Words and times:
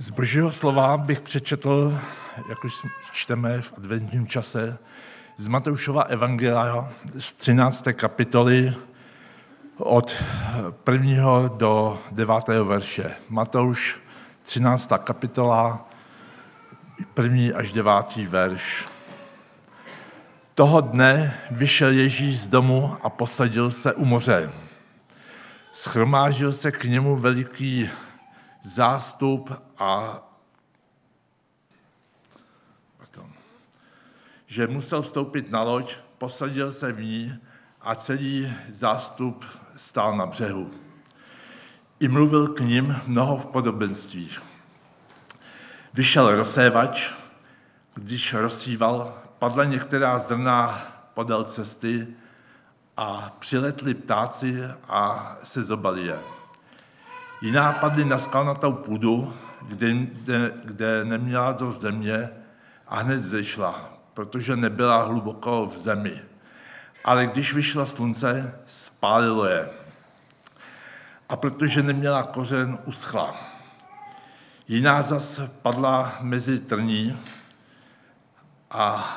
Z 0.00 0.10
božího 0.10 0.52
slova 0.52 0.96
bych 0.96 1.20
přečetl, 1.20 1.98
jak 2.48 2.64
už 2.64 2.86
čteme 3.12 3.62
v 3.62 3.72
adventním 3.76 4.26
čase, 4.26 4.78
z 5.36 5.48
Matoušova 5.48 6.02
Evangelia 6.02 6.88
z 7.18 7.32
13. 7.32 7.84
kapitoly 7.92 8.74
od 9.76 10.16
1. 10.92 11.48
do 11.48 11.98
9. 12.12 12.48
verše. 12.48 13.10
Matouš 13.28 13.98
13. 14.42 14.90
kapitola, 15.04 15.88
1. 17.22 17.58
až 17.58 17.72
9. 17.72 18.16
verš. 18.16 18.88
Toho 20.54 20.80
dne 20.80 21.34
vyšel 21.50 21.90
Ježíš 21.90 22.40
z 22.40 22.48
domu 22.48 22.96
a 23.02 23.10
posadil 23.10 23.70
se 23.70 23.92
u 23.94 24.04
moře. 24.04 24.52
Schromážil 25.72 26.52
se 26.52 26.72
k 26.72 26.84
němu 26.84 27.16
veliký 27.16 27.90
zástup 28.62 29.52
a 29.78 30.20
že 34.50 34.66
musel 34.66 35.02
vstoupit 35.02 35.50
na 35.50 35.62
loď, 35.62 35.96
posadil 36.18 36.72
se 36.72 36.92
v 36.92 37.02
ní 37.02 37.38
a 37.80 37.94
celý 37.94 38.54
zástup 38.68 39.44
stál 39.76 40.16
na 40.16 40.26
břehu. 40.26 40.70
I 42.00 42.08
mluvil 42.08 42.48
k 42.48 42.60
ním 42.60 43.00
mnoho 43.06 43.36
v 43.36 43.46
podobenstvích. 43.46 44.42
Vyšel 45.94 46.36
rozsévač, 46.36 47.12
když 47.94 48.34
rozsíval, 48.34 49.22
padla 49.38 49.64
některá 49.64 50.18
zrna 50.18 50.82
podél 51.14 51.44
cesty 51.44 52.06
a 52.96 53.36
přiletli 53.38 53.94
ptáci 53.94 54.62
a 54.88 55.36
se 55.44 55.62
zobali 55.62 56.06
je. 56.06 56.39
Jiná 57.40 57.72
padly 57.72 58.04
na 58.04 58.18
skalnatou 58.18 58.72
půdu, 58.72 59.34
kde, 59.68 59.92
kde, 59.92 60.52
kde 60.64 61.04
neměla 61.04 61.52
do 61.52 61.72
země 61.72 62.30
a 62.86 62.96
hned 63.00 63.18
zešla, 63.18 63.98
protože 64.14 64.56
nebyla 64.56 65.02
hluboko 65.02 65.66
v 65.66 65.78
zemi. 65.78 66.22
Ale 67.04 67.26
když 67.26 67.54
vyšlo 67.54 67.86
slunce, 67.86 68.60
spálilo 68.66 69.46
je. 69.46 69.70
A 71.28 71.36
protože 71.36 71.82
neměla 71.82 72.22
kořen, 72.22 72.78
uschla. 72.84 73.36
Jiná 74.68 75.02
zas 75.02 75.40
padla 75.62 76.18
mezi 76.20 76.58
trní 76.58 77.18
a 78.70 79.14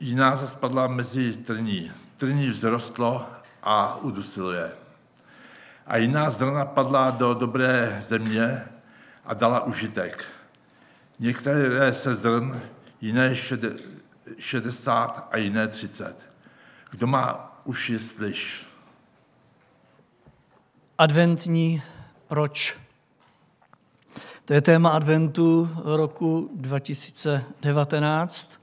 jiná 0.00 0.36
zas 0.36 0.54
padla 0.54 0.86
mezi 0.86 1.36
trní. 1.36 1.92
Trní 2.16 2.50
vzrostlo 2.50 3.26
a 3.62 3.96
udusilo 3.96 4.52
je. 4.52 4.83
A 5.86 5.96
jiná 5.96 6.30
zrna 6.30 6.64
padla 6.64 7.10
do 7.10 7.34
dobré 7.34 7.96
země 8.00 8.64
a 9.24 9.34
dala 9.34 9.60
užitek. 9.60 10.24
Některé 11.18 11.92
se 11.92 12.14
zrn, 12.14 12.60
jiné 13.00 13.34
60 14.38 15.28
a 15.30 15.36
jiné 15.36 15.68
30. 15.68 16.28
Kdo 16.90 17.06
má 17.06 17.58
uši, 17.64 17.98
slyš. 17.98 18.66
Adventní 20.98 21.82
proč? 22.28 22.78
To 24.44 24.52
je 24.52 24.60
téma 24.60 24.90
adventu 24.90 25.70
roku 25.84 26.50
2019 26.54 28.60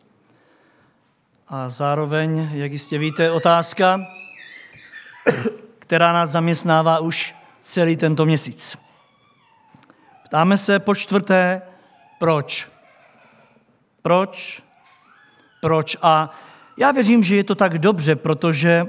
a 1.47 1.69
zároveň, 1.69 2.49
jak 2.51 2.71
jistě 2.71 2.97
víte, 2.97 3.31
otázka, 3.31 3.99
která 5.91 6.13
nás 6.13 6.29
zaměstnává 6.29 6.99
už 6.99 7.35
celý 7.59 7.97
tento 7.97 8.25
měsíc. 8.25 8.77
Ptáme 10.25 10.57
se 10.57 10.79
po 10.79 10.95
čtvrté, 10.95 11.61
proč? 12.19 12.69
Proč? 14.01 14.63
Proč? 15.61 15.97
A 16.01 16.39
já 16.77 16.91
věřím, 16.91 17.23
že 17.23 17.35
je 17.35 17.43
to 17.43 17.55
tak 17.55 17.79
dobře, 17.79 18.15
protože 18.15 18.87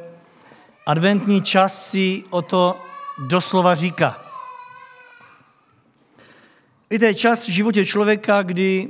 adventní 0.86 1.42
čas 1.42 1.90
si 1.90 2.24
o 2.30 2.42
to 2.42 2.78
doslova 3.18 3.74
říká. 3.74 4.24
Víte, 6.90 7.14
čas 7.14 7.46
v 7.46 7.50
životě 7.50 7.86
člověka, 7.86 8.42
kdy 8.42 8.88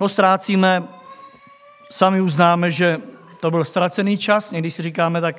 ho 0.00 0.08
ztrácíme, 0.08 0.84
sami 1.90 2.20
uznáme, 2.20 2.70
že 2.70 3.00
to 3.40 3.50
byl 3.50 3.64
ztracený 3.64 4.18
čas, 4.18 4.50
někdy 4.50 4.70
si 4.70 4.82
říkáme, 4.82 5.20
tak 5.20 5.36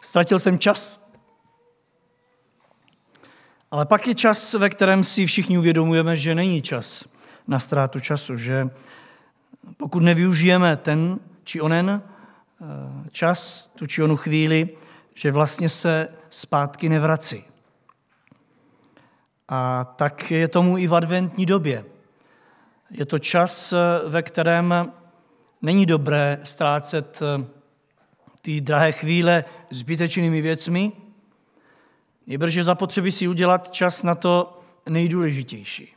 ztratil 0.00 0.38
jsem 0.38 0.58
čas. 0.58 1.10
Ale 3.70 3.86
pak 3.86 4.06
je 4.06 4.14
čas, 4.14 4.54
ve 4.54 4.70
kterém 4.70 5.04
si 5.04 5.26
všichni 5.26 5.58
uvědomujeme, 5.58 6.16
že 6.16 6.34
není 6.34 6.62
čas 6.62 7.04
na 7.46 7.58
ztrátu 7.58 8.00
času, 8.00 8.36
že 8.36 8.70
pokud 9.76 10.02
nevyužijeme 10.02 10.76
ten 10.76 11.18
či 11.44 11.60
onen 11.60 12.02
eh, 12.02 12.64
čas, 13.10 13.66
tu 13.66 13.86
či 13.86 14.02
onu 14.02 14.16
chvíli, 14.16 14.68
že 15.14 15.32
vlastně 15.32 15.68
se 15.68 16.08
zpátky 16.30 16.88
nevrací. 16.88 17.44
A 19.48 19.84
tak 19.84 20.30
je 20.30 20.48
tomu 20.48 20.78
i 20.78 20.86
v 20.86 20.94
adventní 20.94 21.46
době. 21.46 21.84
Je 22.90 23.06
to 23.06 23.18
čas, 23.18 23.74
ve 24.06 24.22
kterém 24.22 24.92
není 25.62 25.86
dobré 25.86 26.40
ztrácet 26.44 27.20
eh, 27.22 27.59
ty 28.42 28.60
drahé 28.60 28.92
chvíle 28.92 29.44
zbytečnými 29.70 30.42
věcmi, 30.42 30.92
je 32.26 32.38
zapotřebí 32.64 33.12
si 33.12 33.28
udělat 33.28 33.70
čas 33.70 34.02
na 34.02 34.14
to 34.14 34.60
nejdůležitější. 34.88 35.94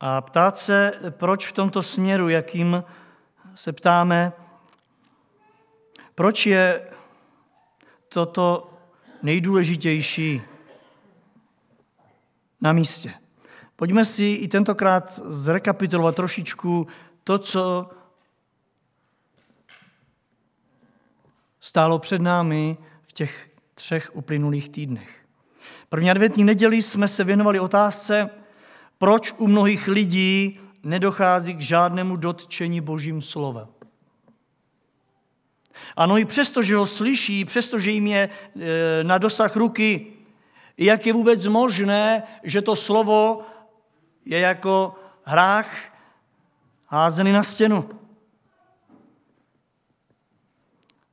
A 0.00 0.20
ptát 0.20 0.58
se, 0.58 0.92
proč 1.10 1.46
v 1.46 1.52
tomto 1.52 1.82
směru, 1.82 2.28
jakým 2.28 2.84
se 3.54 3.72
ptáme, 3.72 4.32
proč 6.14 6.46
je 6.46 6.88
toto 8.08 8.72
nejdůležitější 9.22 10.42
na 12.60 12.72
místě. 12.72 13.14
Pojďme 13.76 14.04
si 14.04 14.24
i 14.24 14.48
tentokrát 14.48 15.20
zrekapitulovat 15.24 16.16
trošičku 16.16 16.86
to, 17.24 17.38
co 17.38 17.90
stálo 21.66 21.98
před 21.98 22.22
námi 22.22 22.76
v 23.06 23.12
těch 23.12 23.48
třech 23.74 24.10
uplynulých 24.16 24.68
týdnech. 24.68 25.18
První 25.88 26.10
adventní 26.10 26.44
neděli 26.44 26.82
jsme 26.82 27.08
se 27.08 27.24
věnovali 27.24 27.60
otázce, 27.60 28.30
proč 28.98 29.34
u 29.38 29.46
mnohých 29.46 29.88
lidí 29.88 30.60
nedochází 30.82 31.54
k 31.54 31.60
žádnému 31.60 32.16
dotčení 32.16 32.80
Božím 32.80 33.22
slovem. 33.22 33.68
Ano, 35.96 36.18
i 36.18 36.24
přesto, 36.24 36.62
že 36.62 36.76
ho 36.76 36.86
slyší, 36.86 37.44
přesto, 37.44 37.78
že 37.78 37.90
jim 37.90 38.06
je 38.06 38.28
e, 38.28 39.04
na 39.04 39.18
dosah 39.18 39.56
ruky, 39.56 40.06
jak 40.78 41.06
je 41.06 41.12
vůbec 41.12 41.46
možné, 41.46 42.22
že 42.42 42.62
to 42.62 42.76
slovo 42.76 43.42
je 44.24 44.38
jako 44.38 44.94
hrách 45.24 45.68
házený 46.86 47.32
na 47.32 47.42
stěnu. 47.42 48.05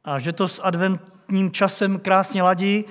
A 0.04 0.20
že 0.20 0.34
to 0.34 0.48
s 0.48 0.62
adventním 0.64 1.52
časem 1.52 2.00
krásně 2.00 2.44
ladí, 2.44 2.86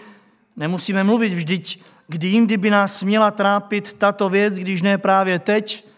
nemusíme 0.56 1.04
mluvit 1.04 1.34
vždyť, 1.34 1.82
kdy 2.08 2.28
jindy 2.28 2.56
by 2.56 2.70
nás 2.70 3.02
měla 3.02 3.30
trápit 3.30 3.92
tato 3.92 4.28
věc, 4.28 4.54
když 4.54 4.82
ne 4.82 4.98
právě 4.98 5.38
teď. 5.38 5.88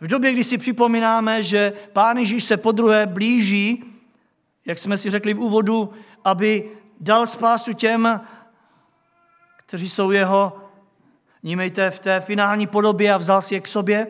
V 0.00 0.06
době, 0.06 0.32
kdy 0.32 0.44
si 0.44 0.58
připomínáme, 0.58 1.42
že 1.42 1.72
Pán 1.92 2.18
Ježíš 2.18 2.44
se 2.44 2.56
po 2.56 2.72
druhé 2.72 3.06
blíží, 3.06 3.84
jak 4.66 4.78
jsme 4.78 4.96
si 4.96 5.10
řekli 5.10 5.34
v 5.34 5.40
úvodu, 5.40 5.92
aby 6.24 6.70
dal 7.00 7.26
spásu 7.26 7.72
těm, 7.72 8.20
kteří 9.56 9.88
jsou 9.88 10.10
jeho, 10.10 10.70
nímejte 11.42 11.90
v 11.90 12.00
té 12.00 12.20
finální 12.20 12.66
podobě 12.66 13.12
a 13.12 13.16
vzal 13.16 13.42
si 13.42 13.54
je 13.54 13.60
k 13.60 13.66
sobě, 13.66 14.06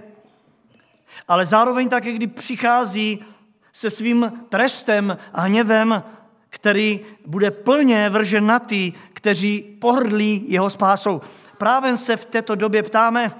ale 1.28 1.46
zároveň 1.46 1.88
také, 1.88 2.12
kdy 2.12 2.26
přichází 2.26 3.24
se 3.72 3.90
svým 3.90 4.32
trestem 4.48 5.18
a 5.32 5.40
hněvem, 5.40 6.02
který 6.50 7.00
bude 7.26 7.50
plně 7.50 8.10
vržen 8.10 8.46
na 8.46 8.58
ty, 8.58 8.92
kteří 9.12 9.76
pohrdlí 9.80 10.44
jeho 10.48 10.70
spásou. 10.70 11.20
Právě 11.58 11.96
se 11.96 12.16
v 12.16 12.24
této 12.24 12.54
době 12.54 12.82
ptáme, 12.82 13.32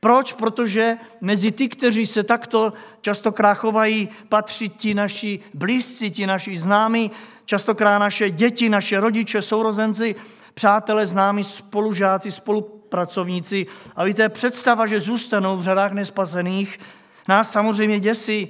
proč? 0.00 0.32
Protože 0.32 0.96
mezi 1.20 1.52
ty, 1.52 1.68
kteří 1.68 2.06
se 2.06 2.22
takto 2.22 2.72
častokrát 3.00 3.58
chovají, 3.58 4.08
patří 4.28 4.68
ti 4.68 4.94
naši 4.94 5.40
blízci, 5.54 6.10
ti 6.10 6.26
naši 6.26 6.58
známí, 6.58 7.10
častokrát 7.44 8.00
naše 8.00 8.30
děti, 8.30 8.68
naše 8.68 9.00
rodiče, 9.00 9.42
sourozenci, 9.42 10.14
přátelé, 10.54 11.06
známí, 11.06 11.44
spolužáci, 11.44 12.30
spolupracovníci. 12.30 13.66
A 13.96 14.04
víte, 14.04 14.28
představa, 14.28 14.86
že 14.86 15.00
zůstanou 15.00 15.56
v 15.56 15.62
řadách 15.62 15.92
nespasených, 15.92 16.80
nás 17.28 17.52
samozřejmě 17.52 18.00
děsí. 18.00 18.48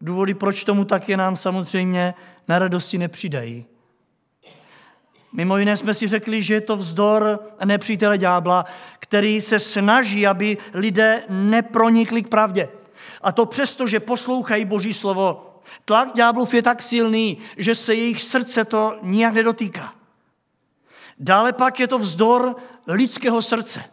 Důvody, 0.00 0.34
proč 0.34 0.64
tomu 0.64 0.84
tak 0.84 1.08
je, 1.08 1.16
nám 1.16 1.36
samozřejmě 1.36 2.14
na 2.48 2.58
radosti 2.58 2.98
nepřidají. 2.98 3.66
Mimo 5.32 5.58
jiné 5.58 5.76
jsme 5.76 5.94
si 5.94 6.08
řekli, 6.08 6.42
že 6.42 6.54
je 6.54 6.60
to 6.60 6.76
vzdor 6.76 7.40
nepřítele 7.64 8.18
ďábla, 8.18 8.64
který 8.98 9.40
se 9.40 9.58
snaží, 9.58 10.26
aby 10.26 10.58
lidé 10.74 11.24
nepronikli 11.28 12.22
k 12.22 12.28
pravdě. 12.28 12.68
A 13.22 13.32
to 13.32 13.46
přesto, 13.46 13.86
že 13.86 14.00
poslouchají 14.00 14.64
Boží 14.64 14.94
slovo. 14.94 15.60
Tlak 15.84 16.12
ďáblův 16.14 16.54
je 16.54 16.62
tak 16.62 16.82
silný, 16.82 17.38
že 17.56 17.74
se 17.74 17.94
jejich 17.94 18.22
srdce 18.22 18.64
to 18.64 18.98
nijak 19.02 19.34
nedotýká. 19.34 19.94
Dále 21.18 21.52
pak 21.52 21.80
je 21.80 21.88
to 21.88 21.98
vzdor 21.98 22.56
lidského 22.86 23.42
srdce, 23.42 23.84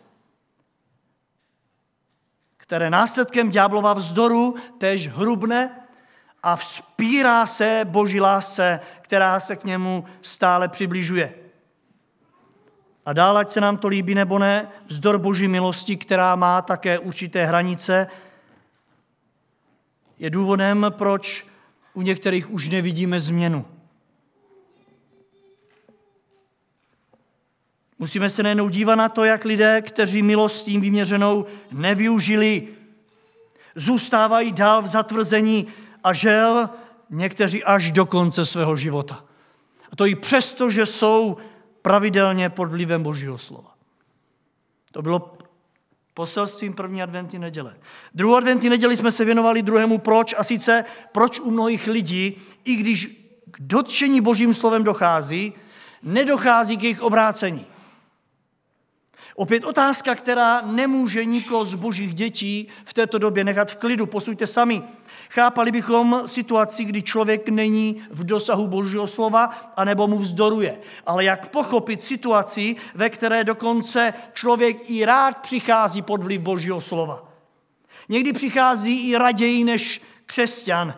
které 2.57 2.89
následkem 2.89 3.51
ďáblova 3.51 3.93
vzdoru 3.93 4.55
tež 4.77 5.07
hrubne 5.07 5.86
a 6.47 6.55
vzpírá 6.55 7.45
se 7.45 7.81
Boží 7.83 8.21
lásce, 8.21 8.79
která 9.01 9.39
se 9.39 9.55
k 9.55 9.63
němu 9.63 10.05
stále 10.21 10.67
přibližuje. 10.67 11.33
A 13.05 13.13
dále, 13.13 13.41
ať 13.41 13.49
se 13.49 13.61
nám 13.61 13.77
to 13.77 13.87
líbí 13.87 14.15
nebo 14.15 14.39
ne, 14.39 14.67
vzdor 14.85 15.17
Boží 15.17 15.47
milosti, 15.47 15.97
která 15.97 16.35
má 16.35 16.61
také 16.61 16.99
určité 16.99 17.45
hranice, 17.45 18.07
je 20.19 20.29
důvodem, 20.29 20.85
proč 20.89 21.47
u 21.93 22.01
některých 22.01 22.51
už 22.51 22.69
nevidíme 22.69 23.19
změnu. 23.19 23.65
Musíme 27.99 28.29
se 28.29 28.43
nejenom 28.43 28.69
dívat 28.69 28.95
na 28.95 29.09
to, 29.09 29.23
jak 29.23 29.45
lidé, 29.45 29.81
kteří 29.81 30.21
milostím 30.23 30.81
vyměřenou 30.81 31.45
nevyužili, 31.71 32.67
zůstávají 33.75 34.51
dál 34.51 34.81
v 34.81 34.87
zatvrzení 34.87 35.67
a 36.07 36.13
žel 36.13 36.69
někteří 37.09 37.63
až 37.63 37.91
do 37.91 38.05
konce 38.05 38.45
svého 38.45 38.75
života. 38.75 39.23
A 39.91 39.95
to 39.95 40.05
i 40.05 40.15
přesto, 40.15 40.69
že 40.69 40.85
jsou 40.85 41.37
pravidelně 41.81 42.49
pod 42.49 42.69
vlivem 42.69 43.03
Božího 43.03 43.37
slova. 43.37 43.75
To 44.91 45.01
bylo 45.01 45.37
poselstvím 46.13 46.73
první 46.73 47.03
adventní 47.03 47.39
neděle. 47.39 47.75
Druhou 48.13 48.35
adventní 48.35 48.69
neděli 48.69 48.97
jsme 48.97 49.11
se 49.11 49.25
věnovali 49.25 49.61
druhému 49.61 49.97
proč, 49.97 50.35
a 50.37 50.43
sice 50.43 50.85
proč 51.11 51.39
u 51.39 51.51
mnohých 51.51 51.87
lidí, 51.87 52.37
i 52.63 52.75
když 52.75 53.05
k 53.51 53.57
dotčení 53.59 54.21
Božím 54.21 54.53
slovem 54.53 54.83
dochází, 54.83 55.53
nedochází 56.03 56.77
k 56.77 56.83
jejich 56.83 57.01
obrácení. 57.01 57.65
Opět 59.35 59.63
otázka, 59.63 60.15
která 60.15 60.61
nemůže 60.61 61.25
nikoho 61.25 61.65
z 61.65 61.75
božích 61.75 62.13
dětí 62.13 62.67
v 62.85 62.93
této 62.93 63.17
době 63.17 63.43
nechat 63.43 63.71
v 63.71 63.75
klidu. 63.75 64.05
Posuďte 64.05 64.47
sami. 64.47 64.83
Chápali 65.29 65.71
bychom 65.71 66.21
situaci, 66.25 66.85
kdy 66.85 67.01
člověk 67.01 67.49
není 67.49 68.03
v 68.09 68.23
dosahu 68.23 68.67
božího 68.67 69.07
slova, 69.07 69.45
anebo 69.75 70.07
mu 70.07 70.19
vzdoruje. 70.19 70.79
Ale 71.05 71.23
jak 71.23 71.47
pochopit 71.47 72.03
situaci, 72.03 72.75
ve 72.95 73.09
které 73.09 73.43
dokonce 73.43 74.13
člověk 74.33 74.89
i 74.89 75.05
rád 75.05 75.37
přichází 75.37 76.01
pod 76.01 76.23
vliv 76.23 76.41
božího 76.41 76.81
slova. 76.81 77.23
Někdy 78.09 78.33
přichází 78.33 79.09
i 79.09 79.17
raději 79.17 79.63
než 79.63 80.01
křesťan. 80.25 80.93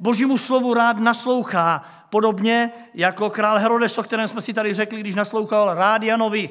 Božímu 0.00 0.38
slovu 0.38 0.74
rád 0.74 0.98
naslouchá, 0.98 1.84
podobně 2.10 2.72
jako 2.94 3.30
král 3.30 3.58
Herodes, 3.58 3.98
o 3.98 4.02
kterém 4.02 4.28
jsme 4.28 4.40
si 4.40 4.52
tady 4.52 4.74
řekli, 4.74 5.00
když 5.00 5.14
naslouchal 5.14 5.74
Rádianovi, 5.74 6.50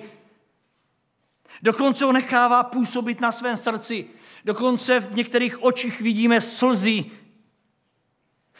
Dokonce 1.62 2.06
ho 2.06 2.12
nechává 2.12 2.64
působit 2.64 3.22
na 3.22 3.32
svém 3.32 3.58
srdci. 3.58 4.06
Dokonce 4.48 5.00
v 5.00 5.16
některých 5.16 5.64
očích 5.64 6.02
vidíme 6.02 6.42
slzy. 6.42 7.06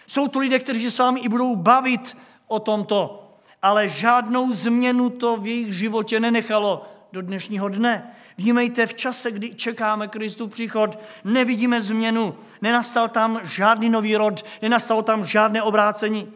Jsou 0.08 0.28
to 0.28 0.40
lidé, 0.40 0.60
kteří 0.60 0.92
se 0.92 1.04
vámi 1.04 1.20
i 1.20 1.30
budou 1.30 1.56
bavit 1.56 2.18
o 2.48 2.60
tomto, 2.60 3.30
ale 3.62 3.90
žádnou 3.90 4.54
změnu 4.54 5.10
to 5.10 5.38
v 5.38 5.48
jejich 5.48 5.74
životě 5.74 6.20
nenechalo 6.20 6.90
do 7.12 7.22
dnešního 7.22 7.70
dne. 7.70 8.16
Vnímejte, 8.38 8.88
v 8.88 8.94
čase, 8.94 9.32
kdy 9.32 9.56
čekáme 9.56 10.08
Kristu 10.08 10.48
příchod, 10.48 11.00
nevidíme 11.24 11.82
změnu, 11.82 12.36
nenastal 12.62 13.10
tam 13.10 13.40
žádný 13.44 13.90
nový 13.90 14.16
rod, 14.16 14.46
nenastalo 14.62 15.02
tam 15.02 15.26
žádné 15.26 15.64
obrácení. 15.64 16.34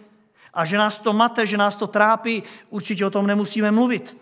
A 0.53 0.65
že 0.65 0.77
nás 0.77 0.99
to 0.99 1.13
mate, 1.13 1.45
že 1.45 1.57
nás 1.57 1.75
to 1.75 1.87
trápí, 1.87 2.43
určitě 2.69 3.05
o 3.05 3.09
tom 3.09 3.27
nemusíme 3.27 3.71
mluvit. 3.71 4.17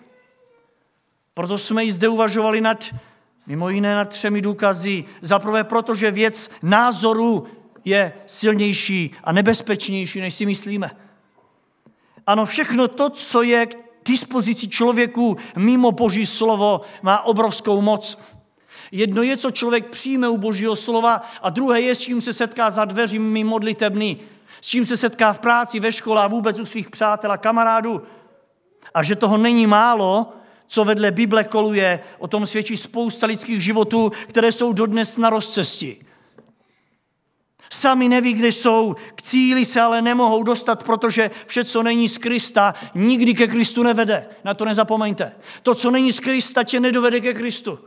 Proto 1.33 1.57
jsme 1.57 1.85
i 1.85 1.91
zde 1.91 2.07
uvažovali 2.07 2.61
nad, 2.61 2.95
mimo 3.49 3.69
jiné 3.69 3.95
nad 3.95 4.09
třemi 4.09 4.41
důkazy. 4.41 5.05
Za 5.21 5.39
prvé, 5.39 5.63
protože 5.63 6.11
věc 6.11 6.49
názoru 6.61 7.47
je 7.85 8.13
silnější 8.25 9.15
a 9.23 9.31
nebezpečnější, 9.31 10.21
než 10.21 10.33
si 10.33 10.45
myslíme. 10.45 10.91
Ano, 12.27 12.45
všechno 12.45 12.87
to, 12.87 13.09
co 13.09 13.41
je 13.41 13.65
k 13.65 13.77
dispozici 14.05 14.67
člověku 14.67 15.37
mimo 15.55 15.91
Boží 15.91 16.25
slovo, 16.25 16.81
má 17.01 17.25
obrovskou 17.25 17.81
moc. 17.81 18.17
Jedno 18.91 19.21
je, 19.21 19.37
co 19.37 19.51
člověk 19.51 19.89
přijme 19.89 20.29
u 20.29 20.37
Božího 20.37 20.75
slova 20.75 21.21
a 21.41 21.49
druhé 21.49 21.81
je, 21.81 21.95
s 21.95 21.99
čím 21.99 22.21
se 22.21 22.33
setká 22.33 22.69
za 22.69 22.85
dveřmi 22.85 23.43
modlitebny, 23.43 24.17
s 24.61 24.67
čím 24.67 24.85
se 24.85 24.97
setká 24.97 25.33
v 25.33 25.39
práci, 25.39 25.79
ve 25.79 25.91
škole 25.91 26.23
a 26.23 26.27
vůbec 26.27 26.59
u 26.59 26.65
svých 26.65 26.89
přátel 26.89 27.31
a 27.31 27.37
kamarádů. 27.37 28.01
A 28.93 29.03
že 29.03 29.15
toho 29.15 29.37
není 29.37 29.67
málo, 29.67 30.33
co 30.71 30.85
vedle 30.85 31.11
Bible 31.11 31.43
koluje, 31.43 31.99
o 32.19 32.27
tom 32.27 32.45
svědčí 32.45 32.77
spousta 32.77 33.27
lidských 33.27 33.63
životů, 33.63 34.11
které 34.27 34.51
jsou 34.51 34.73
dodnes 34.73 35.17
na 35.17 35.29
rozcesti. 35.29 36.05
Sami 37.71 38.09
neví, 38.09 38.33
kde 38.33 38.47
jsou, 38.47 38.95
k 39.15 39.21
cíli 39.21 39.65
se 39.65 39.81
ale 39.81 40.01
nemohou 40.01 40.43
dostat, 40.43 40.83
protože 40.83 41.31
vše, 41.45 41.65
co 41.65 41.83
není 41.83 42.09
z 42.09 42.17
Krista, 42.17 42.73
nikdy 42.95 43.33
ke 43.33 43.47
Kristu 43.47 43.83
nevede. 43.83 44.29
Na 44.43 44.53
to 44.53 44.65
nezapomeňte. 44.65 45.31
To, 45.63 45.75
co 45.75 45.91
není 45.91 46.11
z 46.11 46.19
Krista, 46.19 46.63
tě 46.63 46.79
nedovede 46.79 47.19
ke 47.19 47.33
Kristu. 47.33 47.79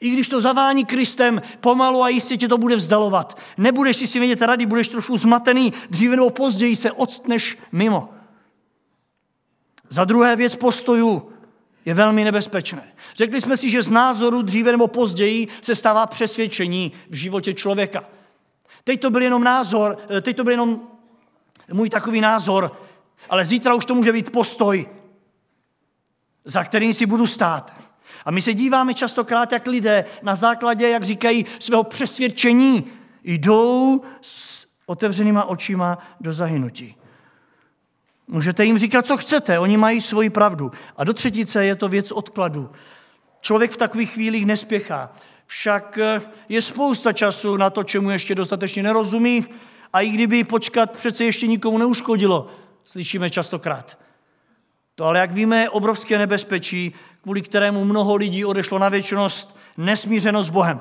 I 0.00 0.10
když 0.10 0.28
to 0.28 0.40
zavání 0.40 0.84
Kristem, 0.84 1.42
pomalu 1.60 2.02
a 2.02 2.08
jistě 2.08 2.36
tě 2.36 2.48
to 2.48 2.58
bude 2.58 2.76
vzdalovat. 2.76 3.38
Nebudeš 3.58 3.96
si 3.96 4.06
si 4.06 4.18
vědět 4.18 4.42
rady, 4.42 4.66
budeš 4.66 4.88
trošku 4.88 5.16
zmatený, 5.16 5.72
dříve 5.90 6.16
nebo 6.16 6.30
později 6.30 6.76
se 6.76 6.92
odstneš 6.92 7.58
mimo. 7.72 8.08
Za 9.88 10.04
druhé 10.04 10.36
věc 10.36 10.56
postojů 10.56 11.32
je 11.84 11.94
velmi 11.94 12.24
nebezpečné. 12.24 12.92
Řekli 13.14 13.40
jsme 13.40 13.56
si, 13.56 13.70
že 13.70 13.82
z 13.82 13.90
názoru 13.90 14.42
dříve 14.42 14.72
nebo 14.72 14.88
později 14.88 15.48
se 15.62 15.74
stává 15.74 16.06
přesvědčení 16.06 16.92
v 17.10 17.14
životě 17.14 17.54
člověka. 17.54 18.04
Teď 18.84 19.00
to 19.00 19.10
byl 19.10 19.22
jenom 19.22 19.44
názor, 19.44 19.98
eh, 20.16 20.20
teď 20.20 20.36
to 20.36 20.44
byl 20.44 20.50
jenom 20.50 20.80
můj 21.72 21.90
takový 21.90 22.20
názor, 22.20 22.80
ale 23.30 23.44
zítra 23.44 23.74
už 23.74 23.86
to 23.86 23.94
může 23.94 24.12
být 24.12 24.32
postoj, 24.32 24.86
za 26.44 26.64
kterým 26.64 26.92
si 26.92 27.06
budu 27.06 27.26
stát. 27.26 27.74
A 28.24 28.30
my 28.30 28.42
se 28.42 28.54
díváme 28.54 28.94
častokrát, 28.94 29.52
jak 29.52 29.66
lidé 29.66 30.04
na 30.22 30.34
základě, 30.34 30.88
jak 30.88 31.04
říkají, 31.04 31.44
svého 31.58 31.84
přesvědčení 31.84 32.84
jdou 33.24 34.02
s 34.20 34.66
otevřenýma 34.86 35.44
očima 35.44 35.98
do 36.20 36.32
zahynutí. 36.32 36.96
Můžete 38.28 38.64
jim 38.64 38.78
říkat, 38.78 39.06
co 39.06 39.16
chcete, 39.16 39.58
oni 39.58 39.76
mají 39.76 40.00
svoji 40.00 40.30
pravdu. 40.30 40.72
A 40.96 41.04
do 41.04 41.12
třetice 41.12 41.64
je 41.64 41.74
to 41.74 41.88
věc 41.88 42.12
odkladu. 42.12 42.70
Člověk 43.40 43.70
v 43.70 43.76
takových 43.76 44.10
chvílích 44.10 44.46
nespěchá. 44.46 45.12
Však 45.46 45.98
eh, 45.98 46.20
je 46.48 46.62
spousta 46.62 47.12
času 47.12 47.56
na 47.56 47.70
to, 47.70 47.84
čemu 47.84 48.10
ještě 48.10 48.34
dostatečně 48.34 48.82
nerozumí 48.82 49.46
a 49.92 50.00
i 50.00 50.08
kdyby 50.08 50.44
počkat 50.44 50.96
přece 50.96 51.24
ještě 51.24 51.46
nikomu 51.46 51.78
neuškodilo, 51.78 52.50
slyšíme 52.84 53.30
častokrát. 53.30 53.98
To 54.94 55.04
ale, 55.04 55.18
jak 55.18 55.32
víme, 55.32 55.60
je 55.60 55.70
obrovské 55.70 56.18
nebezpečí, 56.18 56.94
kvůli 57.22 57.42
kterému 57.42 57.84
mnoho 57.84 58.14
lidí 58.14 58.44
odešlo 58.44 58.78
na 58.78 58.88
věčnost 58.88 59.58
nesmířeno 59.76 60.44
s 60.44 60.48
Bohem. 60.48 60.80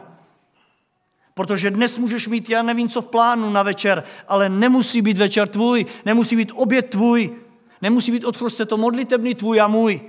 Protože 1.36 1.72
dnes 1.72 1.98
můžeš 1.98 2.27
mít, 2.27 2.50
já 2.50 2.62
nevím, 2.62 2.89
co 2.89 3.01
v 3.01 3.08
plánu 3.08 3.50
na 3.50 3.63
večer, 3.63 4.04
ale 4.27 4.50
nemusí 4.50 5.01
být 5.01 5.18
večer 5.18 5.48
tvůj, 5.48 5.86
nemusí 6.06 6.36
být 6.36 6.51
oběd 6.56 6.89
tvůj, 6.89 7.36
nemusí 7.82 8.12
být 8.12 8.25
odchod 8.25 8.68
to 8.68 8.77
modlitebný 8.77 9.36
tvůj 9.36 9.62
a 9.62 9.68
můj. 9.68 10.01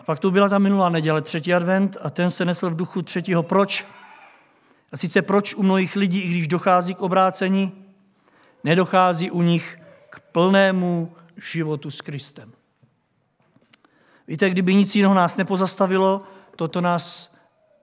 A 0.00 0.04
pak 0.04 0.18
tu 0.18 0.30
byla 0.30 0.48
ta 0.48 0.58
minulá 0.58 0.88
neděle, 0.88 1.22
třetí 1.22 1.54
advent, 1.54 1.96
a 2.02 2.10
ten 2.10 2.30
se 2.30 2.44
nesl 2.44 2.70
v 2.70 2.76
duchu 2.76 3.02
třetího 3.02 3.42
proč. 3.42 3.86
A 4.92 4.96
sice 4.96 5.22
proč 5.22 5.54
u 5.54 5.62
mnohých 5.62 5.96
lidí, 5.96 6.20
i 6.20 6.28
když 6.28 6.48
dochází 6.48 6.94
k 6.94 7.02
obrácení, 7.02 7.84
nedochází 8.64 9.30
u 9.30 9.42
nich 9.42 9.78
k 10.10 10.20
plnému 10.20 11.12
životu 11.36 11.90
s 11.90 12.00
Kristem. 12.00 12.52
Víte, 14.26 14.50
kdyby 14.50 14.74
nic 14.74 14.96
jiného 14.96 15.14
nás 15.14 15.36
nepozastavilo, 15.36 16.22
toto 16.56 16.80
nás 16.80 17.34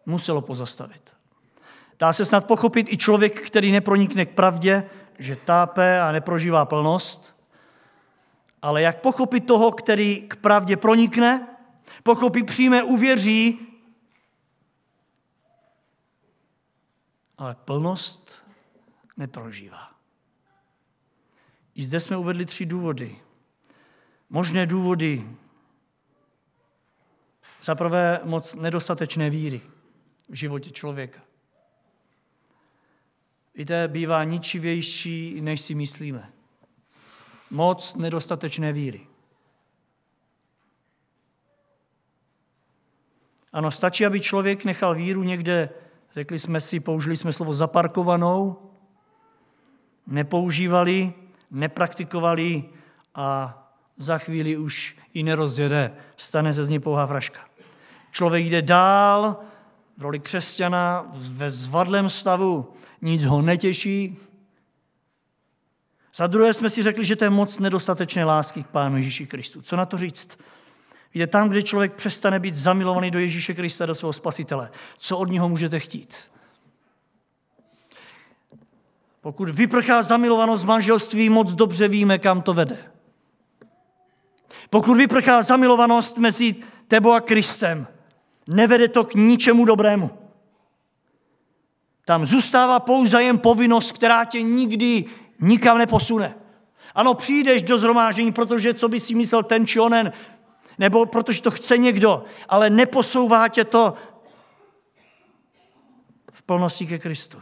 muselo 0.06 0.42
pozastavit. 0.42 1.14
Dá 2.00 2.14
se 2.14 2.26
snad 2.26 2.46
pochopit 2.46 2.94
i 2.94 2.98
člověk, 2.98 3.48
který 3.48 3.72
nepronikne 3.72 4.26
k 4.26 4.34
pravdě, 4.36 4.90
že 5.20 5.36
tápe 5.36 6.02
a 6.02 6.12
neprožívá 6.12 6.66
plnost, 6.66 7.36
ale 8.62 8.82
jak 8.82 9.02
pochopit 9.02 9.42
toho, 9.46 9.72
který 9.72 10.22
k 10.22 10.36
pravdě 10.36 10.78
pronikne, 10.78 11.48
pochopí, 12.04 12.44
přijme, 12.44 12.84
uvěří, 12.84 13.60
ale 17.38 17.56
plnost 17.56 18.46
neprožívá. 19.18 19.92
I 21.76 21.84
zde 21.84 22.00
jsme 22.00 22.18
uvedli 22.18 22.46
tři 22.46 22.66
důvody. 22.66 23.20
Možné 24.30 24.66
důvody. 24.66 25.28
Za 27.62 27.76
prvé 27.76 28.20
moc 28.24 28.56
nedostatečné 28.56 29.30
víry 29.30 29.62
v 30.30 30.36
životě 30.36 30.70
člověka. 30.70 31.22
Víte, 33.56 33.88
bývá 33.88 34.24
ničivější, 34.24 35.42
než 35.42 35.62
si 35.62 35.76
myslíme. 35.76 36.32
Moc 37.50 37.96
nedostatečné 37.96 38.74
víry. 38.74 39.08
Ano, 43.54 43.72
stačí, 43.72 44.06
aby 44.06 44.20
člověk 44.20 44.66
nechal 44.66 44.96
víru 44.96 45.24
někde, 45.24 45.70
řekli 46.14 46.40
jsme 46.40 46.60
si, 46.60 46.80
použili 46.80 47.18
jsme 47.18 47.34
slovo 47.34 47.54
zaparkovanou, 47.54 48.72
nepoužívali, 50.08 51.14
nepraktikovali 51.52 52.70
a 53.16 53.58
za 53.98 54.18
chvíli 54.18 54.58
už 54.58 54.98
ji 55.14 55.24
nerozjede, 55.24 55.96
stane 56.18 56.54
se 56.54 56.64
z 56.64 56.70
ní 56.70 56.80
pouhá 56.80 57.08
fraška. 57.08 57.51
Člověk 58.12 58.46
jde 58.46 58.62
dál 58.62 59.38
v 59.98 60.02
roli 60.02 60.20
křesťana 60.20 61.06
ve 61.14 61.52
zvadlém 61.52 62.10
stavu, 62.10 62.74
nic 63.02 63.24
ho 63.24 63.42
netěší. 63.42 64.18
Za 66.16 66.28
druhé 66.28 66.54
jsme 66.54 66.70
si 66.70 66.84
řekli, 66.84 67.06
že 67.06 67.16
to 67.16 67.24
je 67.24 67.30
moc 67.30 67.60
nedostatečné 67.60 68.26
lásky 68.26 68.64
k 68.64 68.68
Pánu 68.68 68.98
Ježíši 68.98 69.28
Kristu. 69.28 69.62
Co 69.62 69.76
na 69.76 69.86
to 69.86 69.98
říct? 69.98 70.38
Víte, 71.14 71.28
tam, 71.28 71.50
kde 71.50 71.64
člověk 71.64 71.94
přestane 71.94 72.40
být 72.40 72.56
zamilovaný 72.56 73.12
do 73.12 73.20
Ježíše 73.20 73.54
Krista, 73.54 73.86
do 73.86 73.96
svého 73.96 74.14
spasitele, 74.14 74.72
co 74.98 75.18
od 75.18 75.30
něho 75.30 75.50
můžete 75.50 75.80
chtít? 75.80 76.32
Pokud 79.22 79.50
vyprchá 79.50 80.04
zamilovanost 80.04 80.66
manželství, 80.66 81.30
moc 81.30 81.56
dobře 81.56 81.88
víme, 81.88 82.20
kam 82.20 82.42
to 82.42 82.54
vede. 82.54 82.92
Pokud 84.70 84.98
vyprchá 84.98 85.42
zamilovanost 85.42 86.18
mezi 86.18 86.56
tebou 86.88 87.12
a 87.12 87.22
Kristem, 87.22 87.88
nevede 88.48 88.88
to 88.88 89.04
k 89.04 89.14
ničemu 89.16 89.66
dobrému. 89.66 90.10
Tam 92.06 92.26
zůstává 92.26 92.80
pouze 92.80 93.24
jen 93.24 93.40
povinnost, 93.40 93.92
která 93.92 94.26
tě 94.26 94.42
nikdy 94.42 95.06
nikam 95.40 95.78
neposune. 95.78 96.36
Ano, 96.96 97.14
přijdeš 97.14 97.62
do 97.62 97.78
zhromáždění, 97.78 98.32
protože 98.32 98.74
co 98.74 98.90
by 98.90 99.00
si 99.00 99.16
myslel 99.16 99.44
ten 99.44 99.68
či 99.68 99.80
onen, 99.80 100.12
nebo 100.78 101.06
protože 101.06 101.42
to 101.42 101.52
chce 101.52 101.78
někdo, 101.78 102.24
ale 102.50 102.70
neposouvá 102.70 103.48
tě 103.48 103.64
to 103.66 103.94
v 106.32 106.42
plnosti 106.42 106.88
ke 106.88 107.00
Kristu. 107.00 107.38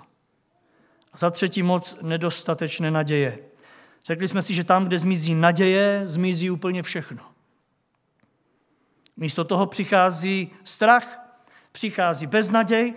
A 1.14 1.18
za 1.18 1.32
třetí 1.32 1.64
moc 1.64 1.98
nedostatečné 2.02 2.92
naděje. 2.92 3.40
Řekli 4.06 4.28
jsme 4.28 4.42
si, 4.42 4.54
že 4.54 4.64
tam, 4.64 4.86
kde 4.86 5.00
zmizí 5.00 5.36
naděje, 5.36 6.02
zmizí 6.04 6.50
úplně 6.50 6.84
všechno. 6.84 7.24
Místo 9.20 9.44
toho 9.44 9.66
přichází 9.66 10.52
strach, 10.64 11.20
přichází 11.72 12.28
beznaděj, 12.28 12.94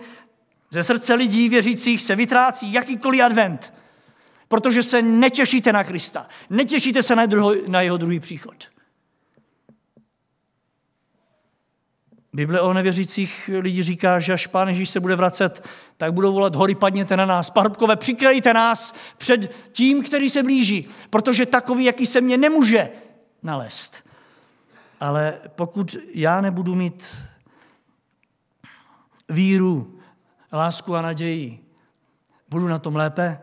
ze 0.69 0.83
srdce 0.83 1.13
lidí 1.13 1.49
věřících 1.49 2.01
se 2.01 2.15
vytrácí 2.15 2.73
jakýkoliv 2.73 3.21
advent, 3.21 3.73
protože 4.47 4.83
se 4.83 5.01
netěšíte 5.01 5.73
na 5.73 5.83
Krista, 5.83 6.27
netěšíte 6.49 7.03
se 7.03 7.15
na, 7.15 7.25
druho, 7.25 7.55
na 7.67 7.81
jeho 7.81 7.97
druhý 7.97 8.19
příchod. 8.19 8.55
Bible 12.33 12.61
o 12.61 12.73
nevěřících 12.73 13.49
lidí 13.59 13.83
říká, 13.83 14.19
že 14.19 14.33
až 14.33 14.47
Pán 14.47 14.67
Ježíš 14.67 14.89
se 14.89 14.99
bude 14.99 15.15
vracet, 15.15 15.67
tak 15.97 16.13
budou 16.13 16.33
volat 16.33 16.55
hory, 16.55 16.75
padněte 16.75 17.17
na 17.17 17.25
nás. 17.25 17.49
Parubkové, 17.49 17.95
přikrejte 17.95 18.53
nás 18.53 18.93
před 19.17 19.55
tím, 19.71 20.03
který 20.03 20.29
se 20.29 20.43
blíží, 20.43 20.89
protože 21.09 21.45
takový, 21.45 21.85
jaký 21.85 22.05
se 22.05 22.21
mě 22.21 22.37
nemůže 22.37 22.89
nalézt. 23.43 24.12
Ale 25.03 25.39
pokud 25.55 25.95
já 26.13 26.41
nebudu 26.41 26.75
mít 26.75 27.17
víru, 29.29 29.99
lásku 30.53 30.95
a 30.95 31.01
naději, 31.01 31.65
budu 32.49 32.67
na 32.67 32.79
tom 32.79 32.95
lépe? 32.95 33.41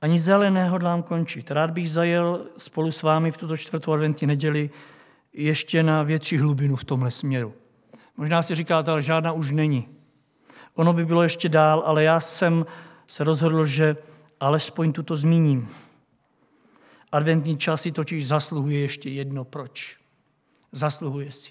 Ani 0.00 0.32
ale 0.32 0.50
nehodlám 0.50 1.02
končit. 1.02 1.50
Rád 1.50 1.70
bych 1.70 1.90
zajel 1.90 2.46
spolu 2.56 2.92
s 2.92 3.02
vámi 3.02 3.30
v 3.30 3.36
tuto 3.36 3.56
čtvrtou 3.56 3.92
adventní 3.92 4.26
neděli 4.26 4.70
ještě 5.32 5.82
na 5.82 6.02
větší 6.02 6.38
hlubinu 6.38 6.76
v 6.76 6.84
tomhle 6.84 7.10
směru. 7.10 7.54
Možná 8.16 8.42
si 8.42 8.54
říkáte, 8.54 8.90
ale 8.90 9.02
žádná 9.02 9.32
už 9.32 9.50
není. 9.50 9.88
Ono 10.74 10.92
by 10.92 11.04
bylo 11.04 11.22
ještě 11.22 11.48
dál, 11.48 11.82
ale 11.86 12.04
já 12.04 12.20
jsem 12.20 12.66
se 13.06 13.24
rozhodl, 13.24 13.64
že 13.64 13.96
alespoň 14.40 14.92
tuto 14.92 15.16
zmíním. 15.16 15.68
Adventní 17.14 17.56
časy 17.56 17.92
totiž 17.92 18.26
zasluhuje 18.26 18.80
ještě 18.80 19.10
jedno 19.10 19.44
proč. 19.44 19.98
Zasluhuje 20.72 21.32
si. 21.32 21.50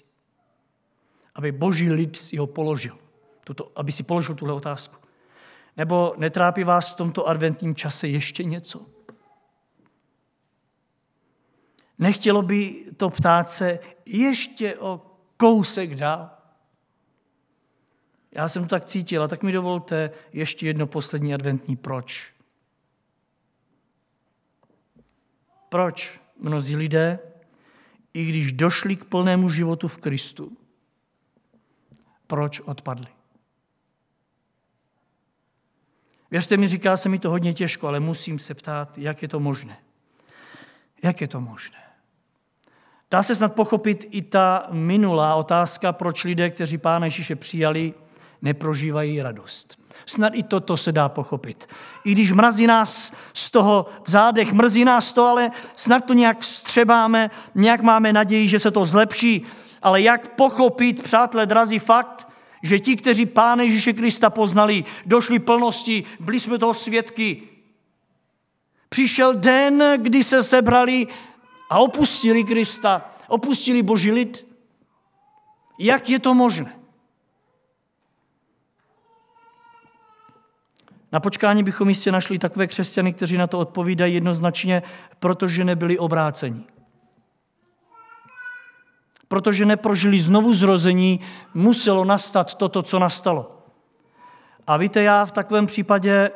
Aby 1.34 1.52
boží 1.52 1.90
lid 1.90 2.16
si 2.16 2.36
ho 2.36 2.46
položil. 2.46 2.98
Tuto, 3.44 3.72
aby 3.76 3.92
si 3.92 4.02
položil 4.02 4.34
tuhle 4.34 4.54
otázku. 4.54 4.96
Nebo 5.76 6.14
netrápí 6.16 6.64
vás 6.64 6.92
v 6.92 6.96
tomto 6.96 7.28
adventním 7.28 7.74
čase 7.74 8.08
ještě 8.08 8.44
něco? 8.44 8.86
Nechtělo 11.98 12.42
by 12.42 12.84
to 12.96 13.10
ptát 13.10 13.50
se 13.50 13.78
ještě 14.06 14.76
o 14.76 15.00
kousek 15.36 15.94
dál? 15.94 16.30
Já 18.32 18.48
jsem 18.48 18.62
to 18.62 18.68
tak 18.68 18.84
cítil, 18.84 19.22
a 19.22 19.28
tak 19.28 19.42
mi 19.42 19.52
dovolte 19.52 20.10
ještě 20.32 20.66
jedno 20.66 20.86
poslední 20.86 21.34
adventní 21.34 21.76
proč. 21.76 22.33
Proč 25.74 26.20
mnozí 26.38 26.76
lidé, 26.76 27.18
i 28.12 28.24
když 28.24 28.52
došli 28.52 28.96
k 28.96 29.04
plnému 29.04 29.50
životu 29.50 29.88
v 29.88 29.98
Kristu, 29.98 30.56
proč 32.26 32.60
odpadli? 32.60 33.06
Věřte 36.30 36.56
mi, 36.56 36.68
říká 36.68 36.96
se 36.96 37.08
mi 37.08 37.18
to 37.18 37.30
hodně 37.30 37.54
těžko, 37.54 37.88
ale 37.88 38.00
musím 38.00 38.38
se 38.38 38.54
ptát, 38.54 38.98
jak 38.98 39.22
je 39.22 39.28
to 39.28 39.40
možné. 39.40 39.78
Jak 41.02 41.20
je 41.20 41.28
to 41.28 41.40
možné? 41.40 41.78
Dá 43.10 43.22
se 43.22 43.34
snad 43.34 43.54
pochopit 43.54 44.08
i 44.10 44.22
ta 44.22 44.66
minulá 44.70 45.34
otázka, 45.34 45.92
proč 45.92 46.24
lidé, 46.24 46.50
kteří 46.50 46.78
Pána 46.78 47.06
Ježíše 47.06 47.36
přijali, 47.36 47.94
neprožívají 48.42 49.22
radost. 49.22 49.83
Snad 50.06 50.32
i 50.34 50.42
toto 50.42 50.76
se 50.76 50.92
dá 50.92 51.08
pochopit. 51.08 51.68
I 52.04 52.12
když 52.12 52.32
mrazí 52.32 52.66
nás 52.66 53.12
z 53.32 53.50
toho 53.50 53.86
v 54.04 54.10
zádech, 54.10 54.52
mrzí 54.52 54.84
nás 54.84 55.12
to, 55.12 55.26
ale 55.26 55.50
snad 55.76 56.04
to 56.04 56.14
nějak 56.14 56.40
vstřebáme, 56.40 57.30
nějak 57.54 57.80
máme 57.80 58.12
naději, 58.12 58.48
že 58.48 58.58
se 58.58 58.70
to 58.70 58.86
zlepší. 58.86 59.46
Ale 59.82 60.02
jak 60.02 60.28
pochopit, 60.28 61.02
přátelé 61.02 61.46
drazí, 61.46 61.78
fakt, 61.78 62.28
že 62.62 62.78
ti, 62.78 62.96
kteří 62.96 63.26
Pána 63.26 63.62
Ježíše 63.62 63.92
Krista 63.92 64.30
poznali, 64.30 64.84
došli 65.06 65.38
plnosti, 65.38 66.04
byli 66.20 66.40
jsme 66.40 66.58
toho 66.58 66.74
svědky. 66.74 67.42
Přišel 68.88 69.34
den, 69.34 69.84
kdy 69.96 70.24
se 70.24 70.42
sebrali 70.42 71.06
a 71.70 71.78
opustili 71.78 72.44
Krista, 72.44 73.10
opustili 73.28 73.82
Boží 73.82 74.12
lid. 74.12 74.46
Jak 75.78 76.08
je 76.08 76.18
to 76.18 76.34
možné? 76.34 76.83
Na 81.14 81.20
počkání 81.20 81.62
bychom 81.62 81.88
jistě 81.88 82.12
našli 82.12 82.38
takové 82.38 82.66
křesťany, 82.66 83.12
kteří 83.12 83.38
na 83.38 83.46
to 83.46 83.58
odpovídají 83.58 84.14
jednoznačně, 84.14 84.82
protože 85.18 85.64
nebyli 85.64 85.98
obráceni. 85.98 86.64
Protože 89.28 89.66
neprožili 89.66 90.20
znovu 90.20 90.54
zrození, 90.54 91.20
muselo 91.54 92.04
nastat 92.04 92.54
toto, 92.54 92.82
co 92.82 92.98
nastalo. 92.98 93.62
A 94.66 94.76
víte, 94.76 95.02
já 95.02 95.26
v 95.26 95.32
takovém 95.32 95.66
případě 95.66 96.12
e, 96.12 96.30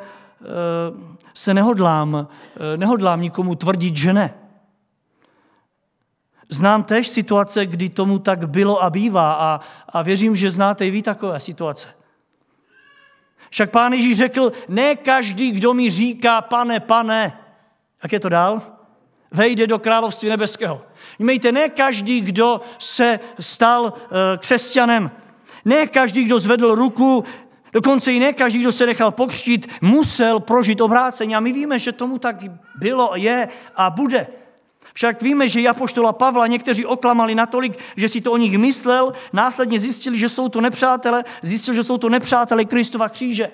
se 1.34 1.54
nehodlám, 1.54 2.28
e, 2.74 2.76
nehodlám 2.76 3.22
nikomu 3.22 3.54
tvrdit, 3.54 3.96
že 3.96 4.12
ne. 4.12 4.34
Znám 6.48 6.84
též 6.84 7.08
situace, 7.08 7.66
kdy 7.66 7.88
tomu 7.88 8.18
tak 8.18 8.48
bylo 8.48 8.82
a 8.82 8.90
bývá 8.90 9.32
a, 9.32 9.60
a 9.88 10.02
věřím, 10.02 10.36
že 10.36 10.50
znáte 10.50 10.86
i 10.86 10.90
vy 10.90 11.02
takové 11.02 11.40
situace. 11.40 11.97
Však 13.50 13.70
pán 13.70 13.92
Ježíš 13.92 14.18
řekl, 14.18 14.52
ne 14.68 14.96
každý, 14.96 15.52
kdo 15.52 15.74
mi 15.74 15.90
říká, 15.90 16.40
pane, 16.40 16.80
pane, 16.80 17.38
jak 18.02 18.12
je 18.12 18.20
to 18.20 18.28
dál? 18.28 18.62
Vejde 19.30 19.66
do 19.66 19.78
království 19.78 20.28
nebeského. 20.28 20.82
Mějte, 21.18 21.52
ne 21.52 21.68
každý, 21.68 22.20
kdo 22.20 22.60
se 22.78 23.20
stal 23.40 23.92
e, 23.94 24.38
křesťanem, 24.38 25.10
ne 25.64 25.86
každý, 25.86 26.24
kdo 26.24 26.38
zvedl 26.38 26.74
ruku, 26.74 27.24
dokonce 27.72 28.12
i 28.12 28.20
ne 28.20 28.32
každý, 28.32 28.58
kdo 28.58 28.72
se 28.72 28.86
nechal 28.86 29.10
pokřtít, 29.10 29.66
musel 29.80 30.40
prožít 30.40 30.80
obrácení. 30.80 31.36
A 31.36 31.40
my 31.40 31.52
víme, 31.52 31.78
že 31.78 31.92
tomu 31.92 32.18
tak 32.18 32.36
bylo, 32.78 33.12
je 33.14 33.48
a 33.76 33.90
bude. 33.90 34.26
Však 34.98 35.22
víme, 35.22 35.48
že 35.48 35.60
Japoštola 35.60 36.12
Pavla 36.12 36.46
někteří 36.46 36.86
oklamali 36.86 37.34
natolik, 37.34 37.78
že 37.96 38.08
si 38.08 38.20
to 38.20 38.32
o 38.32 38.36
nich 38.36 38.58
myslel, 38.58 39.12
následně 39.32 39.80
zjistili, 39.80 40.18
že 40.18 40.28
jsou 40.28 40.48
to 40.48 40.60
nepřátelé, 40.60 41.24
zjistil, 41.42 41.74
že 41.74 41.82
jsou 41.82 41.98
to 41.98 42.08
nepřátelé 42.08 42.64
Kristova 42.64 43.08
kříže. 43.08 43.50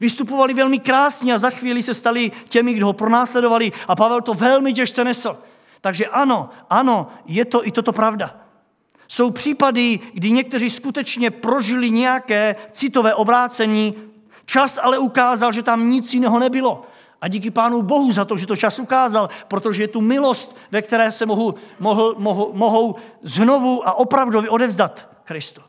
Vystupovali 0.00 0.54
velmi 0.54 0.78
krásně 0.78 1.34
a 1.34 1.38
za 1.38 1.50
chvíli 1.50 1.82
se 1.82 1.94
stali 1.94 2.32
těmi, 2.48 2.74
kdo 2.74 2.86
ho 2.86 2.92
pronásledovali 2.92 3.72
a 3.88 3.96
Pavel 3.96 4.20
to 4.20 4.34
velmi 4.34 4.72
těžce 4.72 5.04
nesl. 5.04 5.38
Takže 5.80 6.06
ano, 6.06 6.50
ano, 6.70 7.08
je 7.26 7.44
to 7.44 7.66
i 7.66 7.70
toto 7.70 7.92
pravda. 7.92 8.40
Jsou 9.08 9.30
případy, 9.30 10.00
kdy 10.12 10.30
někteří 10.30 10.70
skutečně 10.70 11.30
prožili 11.30 11.90
nějaké 11.90 12.56
citové 12.70 13.14
obrácení, 13.14 13.94
čas 14.46 14.78
ale 14.82 14.98
ukázal, 14.98 15.52
že 15.52 15.62
tam 15.62 15.90
nic 15.90 16.14
jiného 16.14 16.38
nebylo. 16.38 16.86
A 17.20 17.28
díky 17.28 17.50
Pánu 17.50 17.82
Bohu 17.82 18.12
za 18.12 18.24
to, 18.24 18.38
že 18.38 18.46
to 18.46 18.56
čas 18.56 18.78
ukázal, 18.78 19.28
protože 19.48 19.82
je 19.82 19.88
tu 19.88 20.00
milost, 20.00 20.56
ve 20.70 20.82
které 20.82 21.12
se 21.12 21.26
mohu, 21.26 21.54
mohu, 21.78 22.14
mohu, 22.18 22.52
mohou 22.54 22.96
znovu 23.22 23.88
a 23.88 23.92
opravdu 23.92 24.50
odevzdat 24.50 25.08
Kristu. 25.24 25.60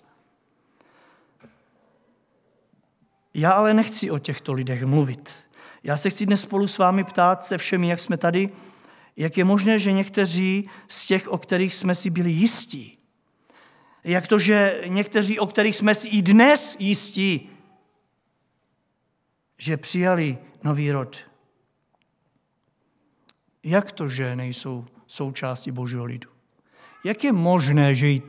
Já 3.34 3.52
ale 3.52 3.74
nechci 3.74 4.12
o 4.12 4.20
těchto 4.20 4.54
lidech 4.54 4.86
mluvit. 4.86 5.34
Já 5.84 5.98
se 5.98 6.10
chci 6.10 6.26
dnes 6.26 6.42
spolu 6.42 6.68
s 6.68 6.78
vámi 6.78 7.04
ptát 7.04 7.46
se 7.46 7.58
všemi, 7.58 7.90
jak 7.90 8.00
jsme 8.00 8.18
tady, 8.18 8.50
jak 9.18 9.38
je 9.38 9.44
možné, 9.44 9.80
že 9.80 9.92
někteří 9.92 10.70
z 10.88 11.06
těch, 11.06 11.28
o 11.28 11.38
kterých 11.38 11.74
jsme 11.74 11.96
si 11.96 12.10
byli 12.10 12.32
jistí, 12.32 12.98
jak 14.04 14.28
to, 14.28 14.40
že 14.40 14.82
někteří, 14.86 15.40
o 15.40 15.48
kterých 15.48 15.76
jsme 15.76 15.96
si 15.96 16.08
i 16.08 16.22
dnes 16.22 16.76
jistí, 16.80 17.50
že 19.58 19.78
přijali 19.78 20.38
nový 20.64 20.92
rod. 20.92 21.18
Jak 23.68 23.92
to, 23.92 24.08
že 24.08 24.36
nejsou 24.36 24.86
součástí 25.08 25.72
Božího 25.72 26.06
lidu? 26.06 26.30
Jak 27.04 27.24
je 27.24 27.34
možné, 27.34 27.96
že 27.96 28.08
i 28.08 28.22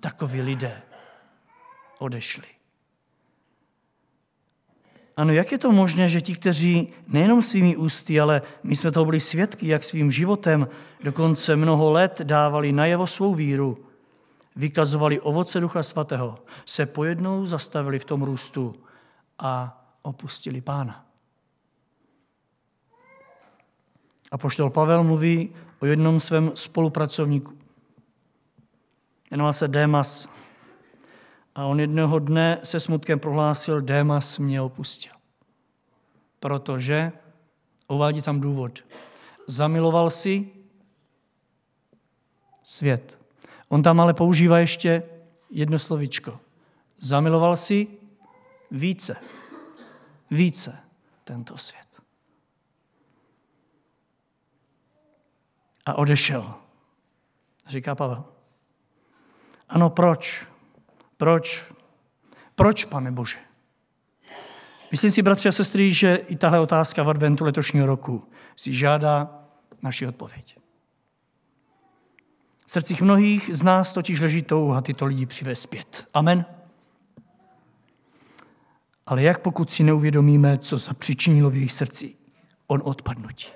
takoví 0.00 0.42
lidé 0.42 0.82
odešli? 1.98 2.46
Ano, 5.16 5.32
jak 5.32 5.52
je 5.52 5.58
to 5.58 5.72
možné, 5.72 6.08
že 6.08 6.20
ti, 6.20 6.34
kteří 6.34 6.92
nejenom 7.06 7.42
svými 7.42 7.76
ústy, 7.76 8.20
ale 8.20 8.42
my 8.62 8.76
jsme 8.76 8.90
toho 8.90 9.04
byli 9.04 9.20
svědky, 9.20 9.68
jak 9.68 9.84
svým 9.84 10.10
životem 10.10 10.68
dokonce 11.02 11.56
mnoho 11.56 11.90
let 11.90 12.20
dávali 12.22 12.72
najevo 12.72 13.06
svou 13.06 13.34
víru, 13.34 13.86
vykazovali 14.56 15.20
ovoce 15.20 15.60
Ducha 15.60 15.82
Svatého, 15.82 16.38
se 16.66 16.86
pojednou 16.86 17.46
zastavili 17.46 17.98
v 17.98 18.04
tom 18.04 18.22
růstu 18.22 18.74
a 19.38 19.82
opustili 20.02 20.60
pána. 20.60 21.11
A 24.32 24.38
poštol 24.38 24.70
Pavel 24.70 25.04
mluví 25.04 25.52
o 25.80 25.86
jednom 25.86 26.20
svém 26.20 26.52
spolupracovníku. 26.54 27.52
Jmenoval 29.30 29.52
se 29.52 29.68
Démas. 29.68 30.28
A 31.54 31.66
on 31.66 31.80
jednoho 31.80 32.18
dne 32.18 32.60
se 32.62 32.80
smutkem 32.80 33.18
prohlásil, 33.18 33.80
Démas 33.80 34.38
mě 34.38 34.60
opustil. 34.60 35.12
Protože, 36.40 37.12
uvádí 37.88 38.22
tam 38.22 38.40
důvod, 38.40 38.84
zamiloval 39.46 40.10
si 40.10 40.50
svět. 42.62 43.18
On 43.68 43.82
tam 43.82 44.00
ale 44.00 44.14
používá 44.14 44.58
ještě 44.58 45.02
jedno 45.50 45.78
slovičko. 45.78 46.40
Zamiloval 46.98 47.56
si 47.56 47.86
více, 48.70 49.16
více 50.30 50.78
tento 51.24 51.56
svět. 51.56 51.91
A 55.86 55.94
odešel. 55.94 56.54
Říká 57.68 57.94
Pavel. 57.94 58.24
Ano, 59.68 59.90
proč? 59.90 60.46
Proč? 61.16 61.72
Proč, 62.54 62.84
pane 62.84 63.12
Bože? 63.12 63.38
Myslím 64.90 65.10
si, 65.10 65.22
bratři 65.22 65.48
a 65.48 65.52
sestry, 65.52 65.92
že 65.92 66.14
i 66.14 66.36
tahle 66.36 66.60
otázka 66.60 67.02
v 67.02 67.10
adventu 67.10 67.44
letošního 67.44 67.86
roku 67.86 68.28
si 68.56 68.74
žádá 68.74 69.44
naši 69.82 70.06
odpověď. 70.06 70.58
V 72.66 72.70
srdcích 72.70 73.02
mnohých 73.02 73.50
z 73.52 73.62
nás 73.62 73.92
totiž 73.92 74.20
leží 74.20 74.42
touha 74.42 74.80
tyto 74.80 75.06
lidi 75.06 75.26
přivést 75.26 75.62
zpět. 75.62 76.08
Amen. 76.14 76.44
Ale 79.06 79.22
jak 79.22 79.38
pokud 79.38 79.70
si 79.70 79.82
neuvědomíme, 79.84 80.58
co 80.58 80.78
zapřičinilo 80.78 81.50
v 81.50 81.54
jejich 81.54 81.72
srdci? 81.72 82.14
On 82.66 82.80
odpadnutí. 82.84 83.48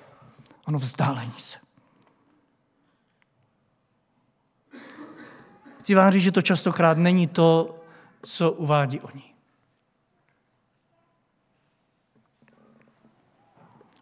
Ono 0.66 0.78
vzdálení 0.78 1.34
se. 1.38 1.65
Chci 5.86 5.94
vám 5.94 6.12
říct, 6.12 6.22
že 6.22 6.32
to 6.32 6.42
častokrát 6.42 6.98
není 6.98 7.26
to, 7.26 7.80
co 8.22 8.52
uvádí 8.52 9.00
oni. 9.00 9.34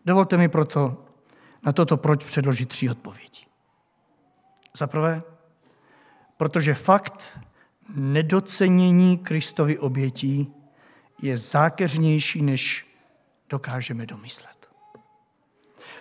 Dovolte 0.05 0.37
mi 0.37 0.49
proto 0.49 1.05
na 1.63 1.73
toto 1.73 1.97
proč 1.97 2.25
předložit 2.25 2.69
tři 2.69 2.91
odpovědi. 2.91 3.47
Za 4.77 4.87
prvé, 4.87 5.23
protože 6.37 6.75
fakt 6.75 7.41
nedocenění 7.95 9.19
Kristovy 9.19 9.79
obětí 9.79 10.53
je 11.23 11.39
zákeřnější, 11.39 12.43
než 12.43 12.87
dokážeme 13.49 14.07
domyslet. 14.07 14.69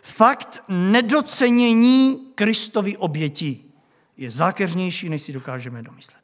Fakt 0.03 0.63
nedocenění 0.67 2.31
Kristovy 2.35 2.97
obětí 2.97 3.72
je 4.17 4.32
zákeřnější, 4.32 5.10
než 5.10 5.21
si 5.21 5.34
dokážeme 5.34 5.84
domyslet. 5.84 6.23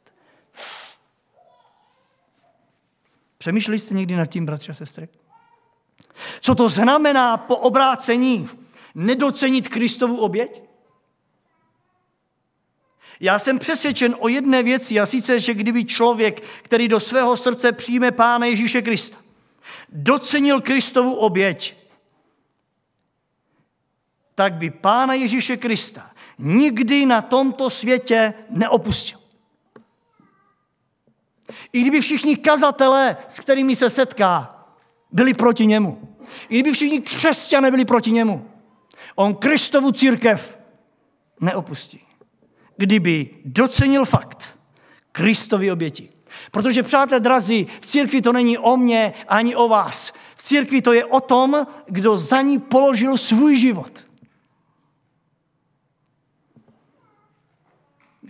Přemýšleli 3.38 3.78
jste 3.78 3.94
někdy 3.94 4.16
nad 4.16 4.26
tím, 4.26 4.46
bratři 4.46 4.70
a 4.70 4.74
sestry? 4.74 5.08
Co 6.40 6.54
to 6.54 6.68
znamená 6.68 7.36
po 7.36 7.56
obrácení 7.56 8.48
nedocenit 8.94 9.68
Kristovu 9.68 10.16
oběť? 10.20 10.62
Já 13.20 13.38
jsem 13.38 13.58
přesvědčen 13.58 14.16
o 14.18 14.28
jedné 14.28 14.62
věci, 14.62 15.00
a 15.00 15.06
sice, 15.06 15.40
že 15.40 15.54
kdyby 15.54 15.84
člověk, 15.84 16.40
který 16.62 16.88
do 16.88 17.00
svého 17.00 17.36
srdce 17.36 17.72
přijme 17.72 18.12
Pána 18.12 18.46
Ježíše 18.46 18.82
Krista, 18.82 19.18
docenil 19.88 20.60
Kristovu 20.60 21.14
oběť, 21.14 21.76
tak 24.34 24.54
by 24.54 24.70
Pána 24.70 25.14
Ježíše 25.14 25.56
Krista 25.56 26.10
nikdy 26.40 27.06
na 27.06 27.22
tomto 27.22 27.70
světě 27.70 28.34
neopustil. 28.50 29.18
I 31.72 31.80
kdyby 31.80 32.00
všichni 32.00 32.36
kazatelé, 32.36 33.16
s 33.28 33.40
kterými 33.40 33.76
se 33.76 33.90
setká, 33.90 34.64
byli 35.12 35.34
proti 35.34 35.66
němu. 35.66 36.16
I 36.48 36.54
kdyby 36.54 36.72
všichni 36.72 37.00
křesťané 37.00 37.70
byli 37.70 37.84
proti 37.84 38.10
němu. 38.10 38.50
On 39.14 39.34
Kristovu 39.34 39.92
církev 39.92 40.60
neopustí 41.40 42.00
kdyby 42.80 43.28
docenil 43.44 44.04
fakt 44.04 44.58
Kristovi 45.12 45.72
oběti. 45.72 46.08
Protože, 46.50 46.82
přátelé 46.82 47.20
drazí, 47.20 47.66
v 47.80 47.86
církvi 47.86 48.22
to 48.22 48.32
není 48.32 48.58
o 48.58 48.76
mně 48.76 49.12
ani 49.28 49.56
o 49.56 49.68
vás. 49.68 50.12
V 50.36 50.42
církvi 50.42 50.82
to 50.82 50.92
je 50.92 51.04
o 51.04 51.20
tom, 51.20 51.66
kdo 51.86 52.16
za 52.16 52.42
ní 52.42 52.58
položil 52.58 53.16
svůj 53.16 53.56
život. 53.56 54.06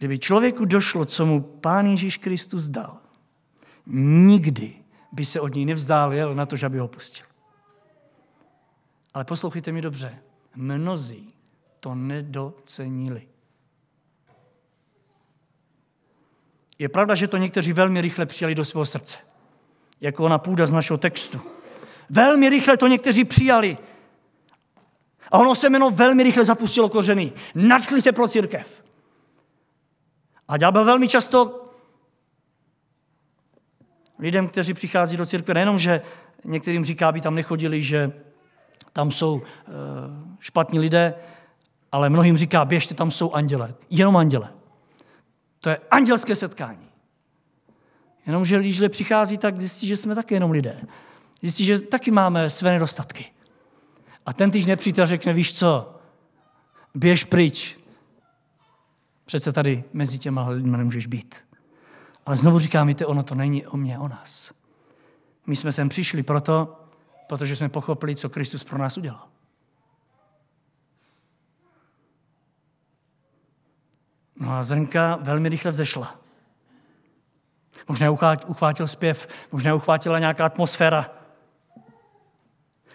Kdyby 0.00 0.18
člověku 0.18 0.64
došlo, 0.64 1.04
co 1.04 1.26
mu 1.26 1.40
Pán 1.40 1.86
Ježíš 1.86 2.16
Kristus 2.16 2.68
dal, 2.68 2.98
nikdy 4.26 4.74
by 5.12 5.24
se 5.24 5.40
od 5.40 5.54
něj 5.54 5.64
nevzdálil 5.64 6.34
na 6.34 6.46
to, 6.46 6.56
že 6.56 6.68
by 6.68 6.78
ho 6.78 6.88
pustil. 6.88 7.26
Ale 9.14 9.24
poslouchejte 9.24 9.72
mi 9.72 9.82
dobře, 9.82 10.18
mnozí 10.54 11.34
to 11.80 11.94
nedocenili. 11.94 13.28
Je 16.78 16.88
pravda, 16.88 17.14
že 17.14 17.28
to 17.28 17.36
někteří 17.36 17.72
velmi 17.72 18.00
rychle 18.00 18.26
přijali 18.26 18.54
do 18.54 18.64
svého 18.64 18.86
srdce. 18.86 19.18
Jako 20.00 20.24
ona 20.24 20.38
půda 20.38 20.66
z 20.66 20.72
našeho 20.72 20.96
textu. 20.96 21.40
Velmi 22.10 22.48
rychle 22.48 22.76
to 22.76 22.86
někteří 22.86 23.24
přijali. 23.24 23.78
A 25.30 25.38
ono 25.38 25.54
se 25.54 25.70
jméno 25.70 25.90
velmi 25.90 26.22
rychle 26.22 26.44
zapustilo 26.44 26.88
kořeny. 26.88 27.32
Nadchli 27.54 28.00
se 28.00 28.12
pro 28.12 28.28
církev. 28.28 28.89
A 30.50 30.56
ďábel 30.56 30.84
velmi 30.84 31.08
často 31.08 31.64
lidem, 34.18 34.48
kteří 34.48 34.74
přichází 34.74 35.16
do 35.16 35.26
církve, 35.26 35.54
nejenom, 35.54 35.78
že 35.78 36.00
některým 36.44 36.84
říká, 36.84 37.08
aby 37.08 37.20
tam 37.20 37.34
nechodili, 37.34 37.82
že 37.82 38.12
tam 38.92 39.10
jsou 39.10 39.42
eh, 39.42 39.70
špatní 40.40 40.78
lidé, 40.78 41.14
ale 41.92 42.10
mnohým 42.10 42.36
říká, 42.36 42.64
běžte, 42.64 42.94
tam 42.94 43.10
jsou 43.10 43.32
anděle. 43.32 43.74
Jenom 43.90 44.16
anděle. 44.16 44.52
To 45.60 45.70
je 45.70 45.78
andělské 45.90 46.34
setkání. 46.34 46.88
Jenomže 48.26 48.58
když 48.58 48.82
přichází, 48.88 49.38
tak 49.38 49.60
zjistí, 49.60 49.86
že 49.86 49.96
jsme 49.96 50.14
taky 50.14 50.34
jenom 50.34 50.50
lidé. 50.50 50.80
Zjistí, 51.40 51.64
že 51.64 51.80
taky 51.80 52.10
máme 52.10 52.50
své 52.50 52.72
nedostatky. 52.72 53.26
A 54.26 54.32
ten 54.32 54.50
týž 54.50 54.66
nepřítel 54.66 55.06
řekne, 55.06 55.32
víš 55.32 55.58
co, 55.58 55.94
Běž 56.94 57.24
pryč. 57.24 57.79
Přece 59.30 59.52
tady 59.52 59.84
mezi 59.92 60.18
těma 60.18 60.48
lidmi 60.48 60.76
nemůžeš 60.76 61.06
být. 61.06 61.34
Ale 62.26 62.36
znovu 62.36 62.58
říkám, 62.58 62.86
víte, 62.86 63.06
ono 63.06 63.22
to 63.22 63.34
není 63.34 63.66
o 63.66 63.76
mě, 63.76 63.98
o 63.98 64.08
nás. 64.08 64.52
My 65.46 65.56
jsme 65.56 65.72
sem 65.72 65.88
přišli 65.88 66.22
proto, 66.22 66.80
protože 67.28 67.56
jsme 67.56 67.68
pochopili, 67.68 68.16
co 68.16 68.28
Kristus 68.28 68.64
pro 68.64 68.78
nás 68.78 68.98
udělal. 68.98 69.28
No 74.40 74.52
a 74.52 74.62
zrnka 74.62 75.18
velmi 75.22 75.48
rychle 75.48 75.70
vzešla. 75.70 76.20
Možná 77.88 78.10
uchvátil 78.46 78.88
zpěv, 78.88 79.28
možná 79.52 79.74
uchvátila 79.74 80.18
nějaká 80.18 80.44
atmosféra. 80.44 81.10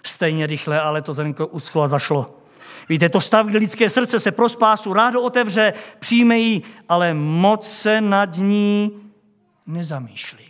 Stejně 0.04 0.48
rychle, 0.48 0.82
ale 0.82 1.02
to 1.02 1.14
zrnko 1.14 1.48
uschlo 1.48 1.84
a 1.84 1.88
zašlo. 1.88 2.45
Víte, 2.90 3.10
to 3.10 3.22
stav, 3.22 3.46
kdy 3.46 3.58
lidské 3.58 3.90
srdce 3.90 4.20
se 4.20 4.32
pro 4.32 4.50
spásu 4.50 4.94
rádo 4.94 5.22
otevře, 5.22 5.74
přijme 6.00 6.38
ji, 6.40 6.62
ale 6.90 7.14
moc 7.14 7.70
se 7.70 8.02
nad 8.02 8.38
ní 8.38 8.92
nezamýšlí. 9.68 10.46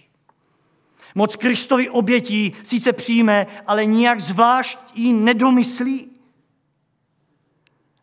Moc 1.16 1.36
Kristovi 1.36 1.90
obětí 1.90 2.54
sice 2.64 2.94
přijme, 2.94 3.48
ale 3.68 3.86
nijak 3.86 4.20
zvlášť 4.20 4.78
ji 4.94 5.14
nedomyslí. 5.14 6.12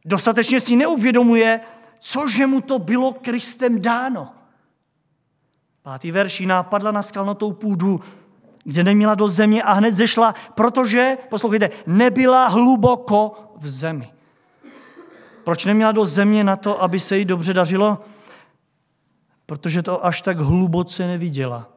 Dostatečně 0.05 0.61
si 0.61 0.77
neuvědomuje, 0.77 1.61
cože 1.99 2.47
mu 2.47 2.61
to 2.61 2.79
bylo 2.79 3.13
Kristem 3.13 3.83
dáno. 3.83 4.29
Pátý 5.83 6.11
verší 6.11 6.47
nápadla 6.47 6.91
na 6.91 7.03
skalnatou 7.03 7.53
půdu, 7.53 8.01
kde 8.65 8.85
neměla 8.85 9.15
do 9.15 9.29
země 9.29 9.63
a 9.63 9.73
hned 9.73 9.95
zešla, 9.95 10.35
protože, 10.55 11.19
poslouchejte, 11.29 11.71
nebyla 11.87 12.49
hluboko 12.49 13.33
v 13.57 13.69
zemi. 13.69 14.13
Proč 15.45 15.65
neměla 15.65 15.93
do 15.93 16.07
země 16.07 16.45
na 16.45 16.57
to, 16.57 16.83
aby 16.83 17.01
se 17.01 17.19
jí 17.19 17.25
dobře 17.25 17.53
dařilo? 17.53 17.99
Protože 19.47 19.83
to 19.83 20.07
až 20.07 20.23
tak 20.23 20.39
hluboce 20.39 21.07
neviděla. 21.07 21.69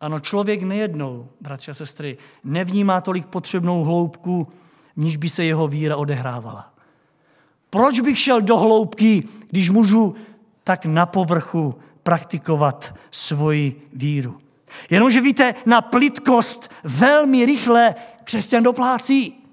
Ano, 0.00 0.20
člověk 0.20 0.62
nejednou, 0.62 1.28
bratři 1.40 1.70
a 1.70 1.74
sestry, 1.74 2.18
nevnímá 2.44 3.00
tolik 3.00 3.26
potřebnou 3.26 3.84
hloubku, 3.84 4.48
v 4.96 5.00
níž 5.00 5.16
by 5.16 5.28
se 5.28 5.44
jeho 5.44 5.68
víra 5.68 5.96
odehrávala. 5.96 6.74
Proč 7.70 8.00
bych 8.00 8.18
šel 8.18 8.40
do 8.40 8.56
hloubky, 8.56 9.28
když 9.50 9.70
můžu 9.70 10.14
tak 10.64 10.86
na 10.86 11.06
povrchu 11.06 11.74
praktikovat 12.02 12.94
svoji 13.10 13.82
víru? 13.92 14.38
Jenomže 14.90 15.20
víte, 15.20 15.54
na 15.66 15.80
plitkost 15.80 16.70
velmi 16.84 17.46
rychle 17.46 17.94
křesťan 18.24 18.62
doplácí. 18.62 19.43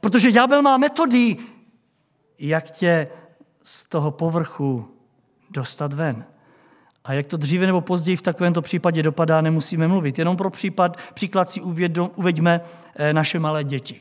Protože 0.00 0.32
ďábel 0.32 0.62
má 0.62 0.76
metody, 0.76 1.36
jak 2.38 2.70
tě 2.70 3.08
z 3.62 3.86
toho 3.86 4.10
povrchu 4.10 4.96
dostat 5.50 5.92
ven. 5.92 6.24
A 7.04 7.12
jak 7.12 7.26
to 7.26 7.36
dříve 7.36 7.66
nebo 7.66 7.80
později 7.80 8.16
v 8.16 8.22
takovémto 8.22 8.62
případě 8.62 9.02
dopadá, 9.02 9.40
nemusíme 9.40 9.88
mluvit. 9.88 10.18
Jenom 10.18 10.36
pro 10.36 10.50
případ, 10.50 10.96
příklad 11.14 11.50
si 11.50 11.60
uvědom, 11.60 12.10
uveďme 12.14 12.60
eh, 12.96 13.12
naše 13.12 13.38
malé 13.38 13.64
děti. 13.64 14.00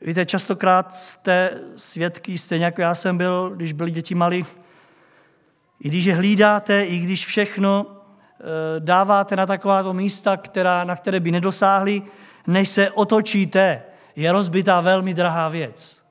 Víte, 0.00 0.26
častokrát 0.26 0.94
jste 0.94 1.60
svědky, 1.76 2.38
stejně 2.38 2.64
jako 2.64 2.80
já 2.80 2.94
jsem 2.94 3.18
byl, 3.18 3.52
když 3.56 3.72
byli 3.72 3.90
děti 3.90 4.14
malí, 4.14 4.46
i 5.80 5.88
když 5.88 6.04
je 6.04 6.14
hlídáte, 6.14 6.84
i 6.84 6.98
když 6.98 7.26
všechno 7.26 7.86
eh, 7.86 8.44
dáváte 8.78 9.36
na 9.36 9.46
takováto 9.46 9.94
místa, 9.94 10.36
která, 10.36 10.84
na 10.84 10.96
které 10.96 11.20
by 11.20 11.30
nedosáhli, 11.30 12.02
než 12.46 12.68
se 12.68 12.90
otočíte, 12.90 13.82
je 14.16 14.32
rozbitá 14.32 14.80
velmi 14.80 15.14
drahá 15.14 15.48
věc. 15.48 16.06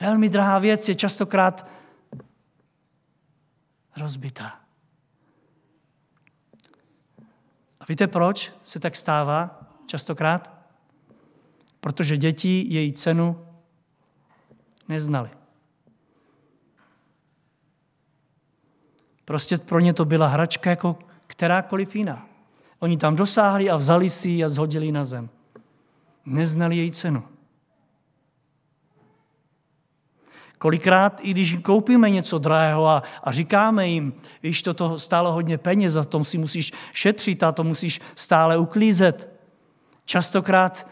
Velmi 0.00 0.28
drahá 0.28 0.58
věc 0.58 0.88
je 0.88 0.94
častokrát 0.94 1.70
rozbitá. 3.96 4.60
A 7.80 7.84
víte, 7.88 8.06
proč 8.06 8.52
se 8.62 8.80
tak 8.80 8.96
stává 8.96 9.60
častokrát? 9.86 10.52
Protože 11.80 12.16
děti 12.16 12.64
její 12.68 12.92
cenu 12.92 13.46
neznali. 14.88 15.30
Prostě 19.24 19.58
pro 19.58 19.80
ně 19.80 19.94
to 19.94 20.04
byla 20.04 20.26
hračka 20.26 20.70
jako 20.70 20.98
kterákoliv 21.26 21.96
jiná. 21.96 22.28
Oni 22.78 22.96
tam 22.96 23.16
dosáhli 23.16 23.70
a 23.70 23.76
vzali 23.76 24.10
si 24.10 24.28
ji 24.28 24.44
a 24.44 24.48
zhodili 24.48 24.92
na 24.92 25.04
zem. 25.04 25.28
Neznali 26.26 26.76
její 26.76 26.90
cenu. 26.90 27.22
Kolikrát, 30.58 31.20
i 31.22 31.30
když 31.30 31.56
koupíme 31.62 32.10
něco 32.10 32.38
drahého 32.38 32.86
a, 32.88 33.02
a 33.22 33.32
říkáme 33.32 33.88
jim, 33.88 34.14
víš, 34.42 34.62
to 34.62 34.74
toho 34.74 34.98
stálo 34.98 35.32
hodně 35.32 35.58
peněz, 35.58 35.92
za 35.92 36.04
tom 36.04 36.24
si 36.24 36.38
musíš 36.38 36.72
šetřit 36.92 37.42
a 37.42 37.52
to 37.52 37.64
musíš 37.64 38.00
stále 38.14 38.58
uklízet. 38.58 39.28
Častokrát 40.04 40.88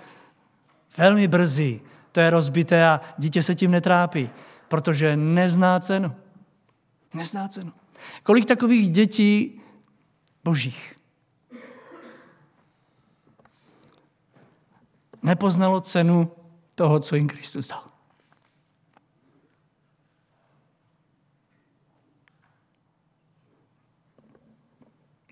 velmi 0.96 1.28
brzy 1.28 1.80
to 2.12 2.20
je 2.20 2.30
rozbité 2.30 2.86
a 2.86 3.00
dítě 3.18 3.42
se 3.42 3.54
tím 3.54 3.70
netrápí, 3.70 4.30
protože 4.68 5.16
nezná 5.16 5.80
cenu. 5.80 6.12
Nezná 7.14 7.48
cenu. 7.48 7.72
Kolik 8.22 8.46
takových 8.46 8.90
dětí 8.90 9.60
božích 10.44 10.91
nepoznalo 15.22 15.80
cenu 15.80 16.32
toho, 16.74 17.00
co 17.00 17.16
jim 17.16 17.28
Kristus 17.28 17.68
dal. 17.68 17.82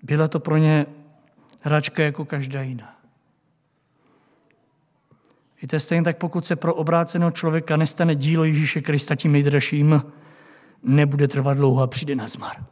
Byla 0.03 0.27
to 0.27 0.39
pro 0.39 0.57
ně 0.57 0.85
hračka 1.61 2.03
jako 2.03 2.25
každá 2.25 2.61
jiná. 2.61 3.01
Víte, 5.61 5.79
stejně 5.79 6.03
tak 6.03 6.17
pokud 6.17 6.45
se 6.45 6.55
pro 6.55 6.75
obráceného 6.75 7.31
člověka 7.31 7.77
nestane 7.77 8.15
dílo 8.15 8.43
Ježíše 8.43 8.81
Krista 8.81 9.15
tím 9.15 9.31
nejdražším, 9.31 10.03
nebude 10.83 11.27
trvat 11.27 11.53
dlouho 11.53 11.81
a 11.81 11.87
přijde 11.87 12.15
na 12.15 12.27
zmar. 12.27 12.65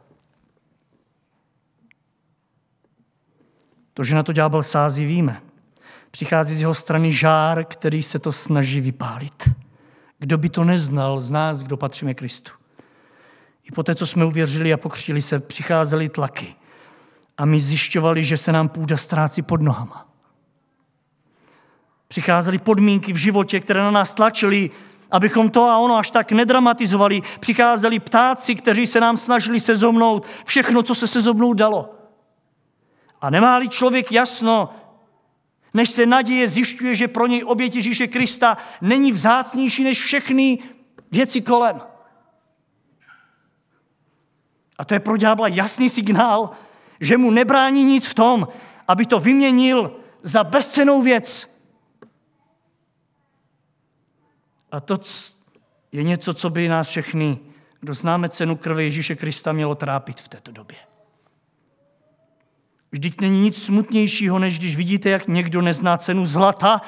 To, 3.94 4.04
že 4.04 4.14
na 4.14 4.22
to 4.22 4.32
ďábel 4.32 4.62
sází, 4.62 5.06
víme. 5.06 5.49
Přichází 6.10 6.54
z 6.54 6.60
jeho 6.60 6.74
strany 6.74 7.12
žár, 7.12 7.64
který 7.64 8.02
se 8.02 8.18
to 8.18 8.32
snaží 8.32 8.80
vypálit. 8.80 9.48
Kdo 10.18 10.38
by 10.38 10.48
to 10.48 10.64
neznal 10.64 11.20
z 11.20 11.30
nás, 11.30 11.62
kdo 11.62 11.76
patříme 11.76 12.14
Kristu? 12.14 12.52
I 13.64 13.72
po 13.72 13.82
té, 13.82 13.94
co 13.94 14.06
jsme 14.06 14.24
uvěřili 14.24 14.72
a 14.72 14.76
pokřtili 14.76 15.22
se, 15.22 15.40
přicházely 15.40 16.08
tlaky. 16.08 16.54
A 17.38 17.44
my 17.44 17.60
zjišťovali, 17.60 18.24
že 18.24 18.36
se 18.36 18.52
nám 18.52 18.68
půda 18.68 18.96
ztrácí 18.96 19.42
pod 19.42 19.62
nohama. 19.62 20.08
Přicházely 22.08 22.58
podmínky 22.58 23.12
v 23.12 23.16
životě, 23.16 23.60
které 23.60 23.80
na 23.80 23.90
nás 23.90 24.14
tlačily, 24.14 24.70
abychom 25.10 25.50
to 25.50 25.64
a 25.64 25.78
ono 25.78 25.96
až 25.96 26.10
tak 26.10 26.32
nedramatizovali. 26.32 27.22
Přicházeli 27.40 27.98
ptáci, 27.98 28.54
kteří 28.54 28.86
se 28.86 29.00
nám 29.00 29.16
snažili 29.16 29.60
sezomnout 29.60 30.26
všechno, 30.44 30.82
co 30.82 30.94
se 30.94 31.06
sezomnout 31.06 31.54
dalo. 31.54 31.94
A 33.20 33.30
nemá-li 33.30 33.68
člověk 33.68 34.12
jasno, 34.12 34.74
než 35.74 35.90
se 35.90 36.06
naděje 36.06 36.48
zjišťuje, 36.48 36.94
že 36.94 37.08
pro 37.08 37.26
něj 37.26 37.44
oběť 37.46 37.74
Ježíše 37.74 38.06
Krista 38.06 38.56
není 38.80 39.12
vzácnější 39.12 39.84
než 39.84 40.00
všechny 40.00 40.58
věci 41.10 41.40
kolem. 41.40 41.80
A 44.78 44.84
to 44.84 44.94
je 44.94 45.00
pro 45.00 45.16
ďábla 45.16 45.48
jasný 45.48 45.88
signál, 45.88 46.50
že 47.00 47.18
mu 47.18 47.30
nebrání 47.30 47.84
nic 47.84 48.06
v 48.06 48.14
tom, 48.14 48.48
aby 48.88 49.06
to 49.06 49.20
vyměnil 49.20 49.96
za 50.22 50.44
bezcenou 50.44 51.02
věc. 51.02 51.56
A 54.72 54.80
to 54.80 54.98
je 55.92 56.02
něco, 56.02 56.34
co 56.34 56.50
by 56.50 56.68
nás 56.68 56.88
všechny, 56.88 57.38
kdo 57.80 57.94
známe 57.94 58.28
cenu 58.28 58.56
krve 58.56 58.84
Ježíše 58.84 59.16
Krista, 59.16 59.52
mělo 59.52 59.74
trápit 59.74 60.20
v 60.20 60.28
této 60.28 60.52
době. 60.52 60.89
Vždyť 62.92 63.20
není 63.20 63.40
nic 63.40 63.64
smutnějšího, 63.64 64.38
než 64.38 64.58
když 64.58 64.76
vidíte, 64.76 65.10
jak 65.10 65.28
někdo 65.28 65.62
nezná 65.62 65.96
cenu 65.96 66.26
zlata 66.26 66.80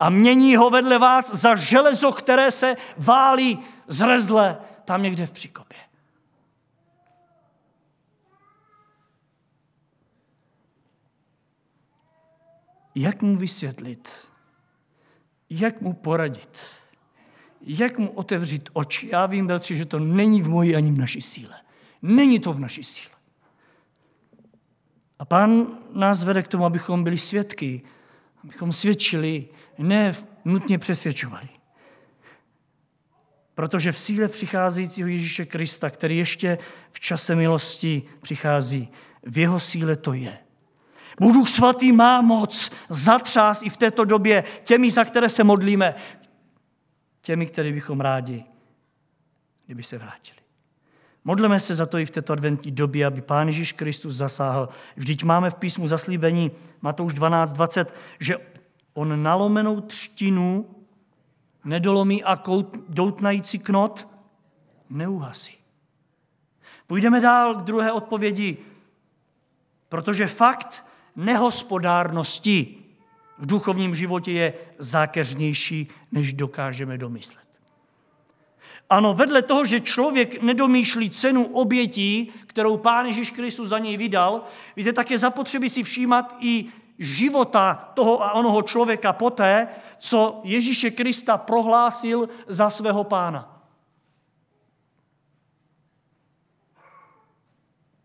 a 0.00 0.10
mění 0.10 0.56
ho 0.56 0.70
vedle 0.70 0.98
vás 0.98 1.34
za 1.34 1.56
železo, 1.56 2.12
které 2.12 2.50
se 2.50 2.76
válí 2.96 3.58
zrezle 3.88 4.58
tam 4.84 5.02
někde 5.02 5.26
v 5.26 5.30
příkopě. 5.30 5.78
Jak 12.94 13.22
mu 13.22 13.36
vysvětlit? 13.36 14.28
Jak 15.50 15.80
mu 15.80 15.92
poradit? 15.92 16.66
Jak 17.60 17.98
mu 17.98 18.10
otevřít 18.10 18.68
oči? 18.72 19.08
Já 19.12 19.26
vím, 19.26 19.46
bratři, 19.46 19.76
že 19.76 19.84
to 19.84 19.98
není 19.98 20.42
v 20.42 20.48
mojí 20.48 20.76
ani 20.76 20.92
v 20.92 20.98
naší 20.98 21.22
síle. 21.22 21.60
Není 22.02 22.40
to 22.40 22.52
v 22.52 22.60
naší 22.60 22.84
síle. 22.84 23.13
A 25.24 25.26
pán 25.26 25.66
nás 25.92 26.22
vede 26.22 26.42
k 26.42 26.48
tomu, 26.48 26.64
abychom 26.64 27.04
byli 27.04 27.18
svědky, 27.18 27.82
abychom 28.44 28.72
svědčili 28.72 29.48
ne 29.78 30.14
nutně 30.44 30.78
přesvědčovali. 30.78 31.48
Protože 33.54 33.92
v 33.92 33.98
síle 33.98 34.28
přicházejícího 34.28 35.08
Ježíše 35.08 35.44
Krista, 35.44 35.90
který 35.90 36.18
ještě 36.18 36.58
v 36.92 37.00
čase 37.00 37.36
milosti 37.36 38.02
přichází, 38.22 38.88
v 39.22 39.38
jeho 39.38 39.60
síle 39.60 39.96
to 39.96 40.12
je. 40.12 40.38
Bůh 41.20 41.48
svatý 41.48 41.92
má 41.92 42.20
moc 42.20 42.70
zatřás 42.88 43.62
i 43.62 43.70
v 43.70 43.76
této 43.76 44.04
době 44.04 44.44
těmi, 44.64 44.90
za 44.90 45.04
které 45.04 45.28
se 45.28 45.44
modlíme, 45.44 45.94
těmi, 47.20 47.46
který 47.46 47.72
bychom 47.72 48.00
rádi, 48.00 48.44
kdyby 49.66 49.82
se 49.82 49.98
vrátili. 49.98 50.43
Modleme 51.24 51.60
se 51.60 51.74
za 51.74 51.86
to 51.86 51.98
i 51.98 52.06
v 52.06 52.10
této 52.10 52.32
adventní 52.32 52.70
době, 52.70 53.06
aby 53.06 53.20
Pán 53.20 53.46
Ježíš 53.46 53.72
Kristus 53.72 54.14
zasáhl. 54.14 54.68
Vždyť 54.96 55.24
máme 55.24 55.50
v 55.50 55.54
písmu 55.54 55.86
zaslíbení 55.86 56.50
Matouš 56.82 57.14
12.20, 57.14 57.86
že 58.20 58.36
on 58.94 59.22
nalomenou 59.22 59.80
třtinu 59.80 60.66
nedolomí 61.64 62.24
a 62.24 62.42
doutnající 62.88 63.58
knot 63.58 64.08
neuhasí. 64.90 65.58
Půjdeme 66.86 67.20
dál 67.20 67.54
k 67.54 67.62
druhé 67.62 67.92
odpovědi, 67.92 68.56
protože 69.88 70.26
fakt 70.26 70.86
nehospodárnosti 71.16 72.76
v 73.38 73.46
duchovním 73.46 73.94
životě 73.94 74.32
je 74.32 74.54
zákeřnější, 74.78 75.88
než 76.12 76.32
dokážeme 76.32 76.98
domyslet. 76.98 77.43
Ano, 78.90 79.14
vedle 79.14 79.42
toho, 79.42 79.64
že 79.64 79.80
člověk 79.80 80.42
nedomýšlí 80.42 81.10
cenu 81.10 81.46
obětí, 81.46 82.32
kterou 82.46 82.76
Pán 82.76 83.06
Ježíš 83.06 83.30
Kristus 83.30 83.68
za 83.68 83.78
něj 83.78 83.96
vydal, 83.96 84.44
víte, 84.76 84.92
tak 84.92 85.10
je 85.10 85.18
zapotřebí 85.18 85.68
si 85.68 85.82
všímat 85.82 86.36
i 86.38 86.64
života 86.98 87.92
toho 87.94 88.22
a 88.24 88.32
onoho 88.32 88.62
člověka 88.62 89.12
poté, 89.12 89.68
co 89.98 90.40
Ježíše 90.44 90.90
Krista 90.90 91.38
prohlásil 91.38 92.28
za 92.46 92.70
svého 92.70 93.04
pána. 93.04 93.62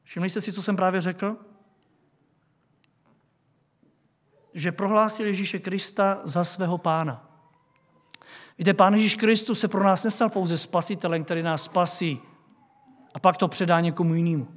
Všimli 0.03 0.29
jste 0.29 0.41
si, 0.41 0.53
co 0.53 0.63
jsem 0.63 0.75
právě 0.75 1.01
řekl? 1.01 1.37
Že 4.53 4.71
prohlásil 4.71 5.25
Ježíše 5.25 5.59
Krista 5.59 6.21
za 6.23 6.43
svého 6.43 6.77
pána. 6.77 7.28
Víte, 8.59 8.73
Pán 8.73 8.93
Ježíš 8.93 9.15
Kristus 9.15 9.59
se 9.59 9.67
pro 9.67 9.83
nás 9.83 10.03
nestal 10.03 10.29
pouze 10.29 10.57
spasitelem, 10.57 11.23
který 11.23 11.43
nás 11.43 11.63
spasí 11.63 12.19
a 13.13 13.19
pak 13.19 13.37
to 13.37 13.47
předá 13.47 13.79
někomu 13.79 14.13
jinému. 14.13 14.47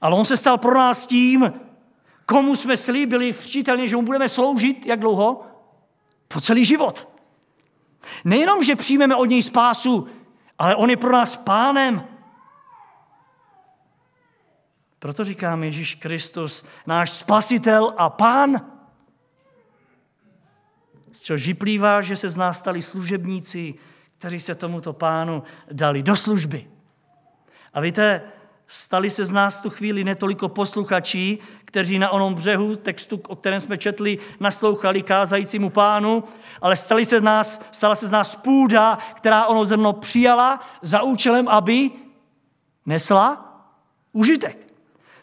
Ale 0.00 0.16
on 0.16 0.24
se 0.24 0.36
stal 0.36 0.58
pro 0.58 0.74
nás 0.74 1.06
tím, 1.06 1.52
komu 2.26 2.56
jsme 2.56 2.76
slíbili 2.76 3.32
včitelně, 3.32 3.88
že 3.88 3.96
mu 3.96 4.02
budeme 4.02 4.28
sloužit, 4.28 4.86
jak 4.86 5.00
dlouho? 5.00 5.46
Po 6.28 6.40
celý 6.40 6.64
život. 6.64 7.08
Nejenom, 8.24 8.62
že 8.62 8.76
přijmeme 8.76 9.16
od 9.16 9.24
něj 9.24 9.42
spásu, 9.42 10.08
ale 10.58 10.76
on 10.76 10.90
je 10.90 10.96
pro 10.96 11.12
nás 11.12 11.36
pánem. 11.36 12.04
Proto 14.98 15.24
říkám 15.24 15.64
Ježíš 15.64 15.94
Kristus, 15.94 16.64
náš 16.86 17.10
spasitel 17.10 17.94
a 17.96 18.10
pán. 18.10 18.79
Čehož 21.30 21.46
vyplývá, 21.46 22.02
že 22.02 22.16
se 22.16 22.28
z 22.28 22.36
nás 22.36 22.58
stali 22.58 22.82
služebníci, 22.82 23.74
kteří 24.18 24.40
se 24.40 24.54
tomuto 24.54 24.92
pánu 24.92 25.42
dali 25.72 26.02
do 26.02 26.16
služby. 26.16 26.66
A 27.74 27.80
víte, 27.80 28.22
stali 28.66 29.10
se 29.10 29.24
z 29.24 29.30
nás 29.30 29.60
tu 29.60 29.70
chvíli 29.70 30.04
netoliko 30.04 30.48
posluchačí, 30.48 31.38
kteří 31.64 31.98
na 31.98 32.10
onom 32.10 32.34
břehu 32.34 32.76
textu, 32.76 33.20
o 33.28 33.36
kterém 33.36 33.60
jsme 33.60 33.78
četli, 33.78 34.18
naslouchali 34.40 35.02
kázajícímu 35.02 35.70
pánu, 35.70 36.24
ale 36.62 36.76
stali 36.76 37.06
se 37.06 37.20
z 37.20 37.22
nás, 37.22 37.62
stala 37.72 37.94
se 37.94 38.06
z 38.06 38.10
nás 38.10 38.36
půda, 38.36 38.98
která 39.14 39.46
ono 39.46 39.64
zrno 39.64 39.92
přijala 39.92 40.60
za 40.82 41.02
účelem, 41.02 41.48
aby 41.48 41.90
nesla 42.86 43.54
užitek. 44.12 44.72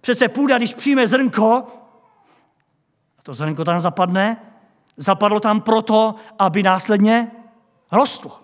Přece 0.02 0.30
půda, 0.30 0.58
když 0.58 0.74
přijme 0.74 1.08
zrnko, 1.08 1.64
a 3.20 3.22
to 3.24 3.34
zrnko 3.34 3.66
tam 3.66 3.80
zapadne, 3.80 4.47
zapadlo 4.98 5.40
tam 5.40 5.62
proto, 5.62 6.16
aby 6.40 6.64
následně 6.64 7.32
rostlo. 7.92 8.40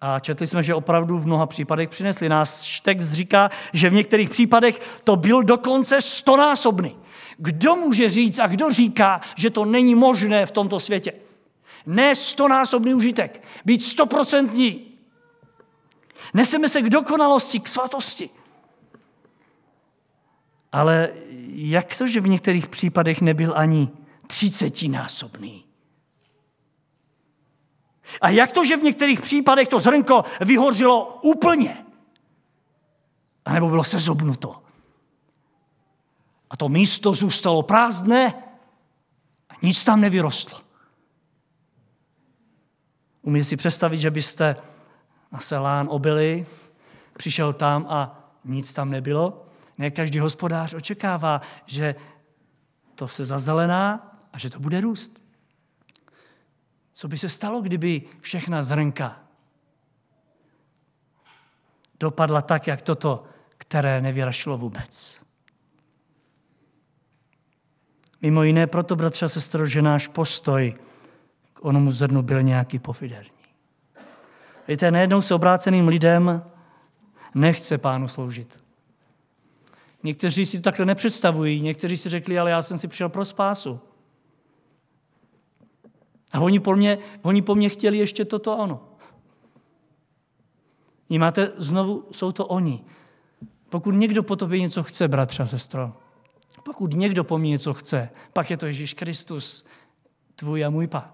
A 0.00 0.20
četli 0.20 0.46
jsme, 0.46 0.62
že 0.62 0.74
opravdu 0.74 1.18
v 1.18 1.26
mnoha 1.26 1.46
případech 1.46 1.88
přinesli. 1.88 2.28
Nás 2.28 2.80
text 2.80 3.12
říká, 3.12 3.50
že 3.72 3.90
v 3.90 3.92
některých 3.92 4.30
případech 4.30 5.00
to 5.04 5.16
byl 5.16 5.42
dokonce 5.42 6.00
stonásobný. 6.00 6.96
Kdo 7.38 7.76
může 7.76 8.10
říct 8.10 8.38
a 8.38 8.46
kdo 8.46 8.70
říká, 8.70 9.20
že 9.36 9.50
to 9.50 9.64
není 9.64 9.94
možné 9.94 10.46
v 10.46 10.50
tomto 10.50 10.80
světě? 10.80 11.12
Ne 11.86 12.14
stonásobný 12.14 12.94
užitek, 12.94 13.42
být 13.64 13.82
stoprocentní. 13.82 14.86
Neseme 16.34 16.68
se 16.68 16.82
k 16.82 16.90
dokonalosti, 16.90 17.60
k 17.60 17.68
svatosti. 17.68 18.30
Ale 20.72 21.08
jak 21.54 21.98
to, 21.98 22.06
že 22.06 22.20
v 22.20 22.28
některých 22.28 22.68
případech 22.68 23.20
nebyl 23.20 23.52
ani 23.56 23.88
třicetinásobný? 24.26 25.64
A 28.20 28.28
jak 28.28 28.52
to, 28.52 28.64
že 28.64 28.76
v 28.76 28.82
některých 28.82 29.20
případech 29.20 29.68
to 29.68 29.80
zrnko 29.80 30.24
vyhořilo 30.40 31.20
úplně? 31.22 31.86
A 33.44 33.52
nebo 33.52 33.68
bylo 33.68 33.84
sezobnuto? 33.84 34.62
A 36.50 36.56
to 36.56 36.68
místo 36.68 37.14
zůstalo 37.14 37.62
prázdné 37.62 38.34
a 39.50 39.54
nic 39.62 39.84
tam 39.84 40.00
nevyrostlo. 40.00 40.60
Umíte 43.22 43.44
si 43.44 43.56
představit, 43.56 43.98
že 43.98 44.10
byste 44.10 44.56
na 45.32 45.40
selán 45.40 45.88
obili, 45.90 46.46
přišel 47.16 47.52
tam 47.52 47.86
a 47.88 48.30
nic 48.44 48.72
tam 48.72 48.90
nebylo? 48.90 49.46
Ne 49.78 49.90
každý 49.90 50.18
hospodář 50.18 50.74
očekává, 50.74 51.40
že 51.66 51.94
to 52.94 53.08
se 53.08 53.24
zazelená 53.24 54.15
a 54.36 54.38
že 54.38 54.50
to 54.50 54.60
bude 54.60 54.80
růst. 54.80 55.22
Co 56.92 57.08
by 57.08 57.18
se 57.18 57.28
stalo, 57.28 57.60
kdyby 57.60 58.02
všechna 58.20 58.62
zrnka 58.62 59.20
dopadla 62.00 62.42
tak, 62.42 62.66
jak 62.66 62.82
toto, 62.82 63.24
které 63.58 64.00
nevyrašilo 64.00 64.58
vůbec? 64.58 65.22
Mimo 68.22 68.42
jiné 68.42 68.66
proto, 68.66 68.96
bratře 68.96 69.26
a 69.26 69.28
sestro, 69.28 69.66
že 69.66 69.82
náš 69.82 70.08
postoj 70.08 70.74
k 71.52 71.64
onomu 71.64 71.90
zrnu 71.90 72.22
byl 72.22 72.42
nějaký 72.42 72.78
pofiderní. 72.78 73.30
Víte, 74.68 74.90
nejednou 74.90 75.22
se 75.22 75.34
obráceným 75.34 75.88
lidem 75.88 76.42
nechce 77.34 77.78
pánu 77.78 78.08
sloužit. 78.08 78.64
Někteří 80.02 80.46
si 80.46 80.56
to 80.56 80.62
takhle 80.62 80.86
nepředstavují, 80.86 81.60
někteří 81.60 81.96
si 81.96 82.08
řekli, 82.08 82.38
ale 82.38 82.50
já 82.50 82.62
jsem 82.62 82.78
si 82.78 82.88
přišel 82.88 83.08
pro 83.08 83.24
spásu. 83.24 83.80
A 86.32 86.40
oni 86.40 86.60
po 86.60 86.76
mně, 86.76 86.98
oni 87.22 87.42
po 87.42 87.54
mně 87.54 87.68
chtěli 87.68 87.98
ještě 87.98 88.24
toto 88.24 88.52
a 88.52 88.56
ono. 88.56 88.80
Vnímáte, 91.08 91.52
znovu 91.56 92.08
jsou 92.12 92.32
to 92.32 92.46
oni. 92.46 92.84
Pokud 93.68 93.90
někdo 93.90 94.22
po 94.22 94.36
tobě 94.36 94.60
něco 94.60 94.82
chce, 94.82 95.08
bratře 95.08 95.42
a 95.42 95.46
sestro, 95.46 95.92
pokud 96.62 96.94
někdo 96.94 97.24
po 97.24 97.38
mně 97.38 97.50
něco 97.50 97.74
chce, 97.74 98.10
pak 98.32 98.50
je 98.50 98.56
to 98.56 98.66
Ježíš 98.66 98.94
Kristus, 98.94 99.64
tvůj 100.36 100.64
a 100.64 100.70
můj 100.70 100.86
pán. 100.86 101.12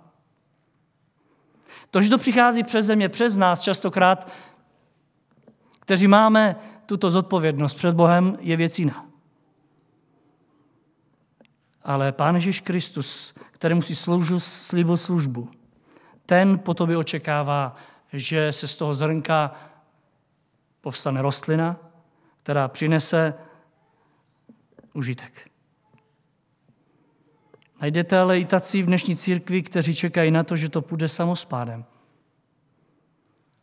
To, 1.90 2.02
že 2.02 2.10
to 2.10 2.18
přichází 2.18 2.62
přes 2.62 2.86
země, 2.86 3.08
přes 3.08 3.36
nás 3.36 3.60
častokrát, 3.60 4.32
kteří 5.80 6.08
máme 6.08 6.56
tuto 6.86 7.10
zodpovědnost 7.10 7.74
před 7.74 7.94
Bohem, 7.94 8.38
je 8.40 8.56
věc 8.56 8.78
jiná. 8.78 9.11
Ale 11.84 12.12
Pán 12.12 12.34
Ježíš 12.34 12.60
Kristus, 12.60 13.34
kterému 13.50 13.82
si 13.82 13.94
sloužil, 13.94 14.40
slíbil 14.40 14.96
službu, 14.96 15.50
ten 16.26 16.58
po 16.58 16.74
tobě 16.74 16.96
očekává, 16.96 17.76
že 18.12 18.52
se 18.52 18.68
z 18.68 18.76
toho 18.76 18.94
zrnka 18.94 19.54
povstane 20.80 21.22
rostlina, 21.22 21.76
která 22.42 22.68
přinese 22.68 23.34
užitek. 24.94 25.50
Najdete 27.80 28.18
ale 28.18 28.38
i 28.38 28.44
tací 28.44 28.82
v 28.82 28.86
dnešní 28.86 29.16
církvi, 29.16 29.62
kteří 29.62 29.94
čekají 29.94 30.30
na 30.30 30.44
to, 30.44 30.56
že 30.56 30.68
to 30.68 30.82
půjde 30.82 31.08
samospádem. 31.08 31.84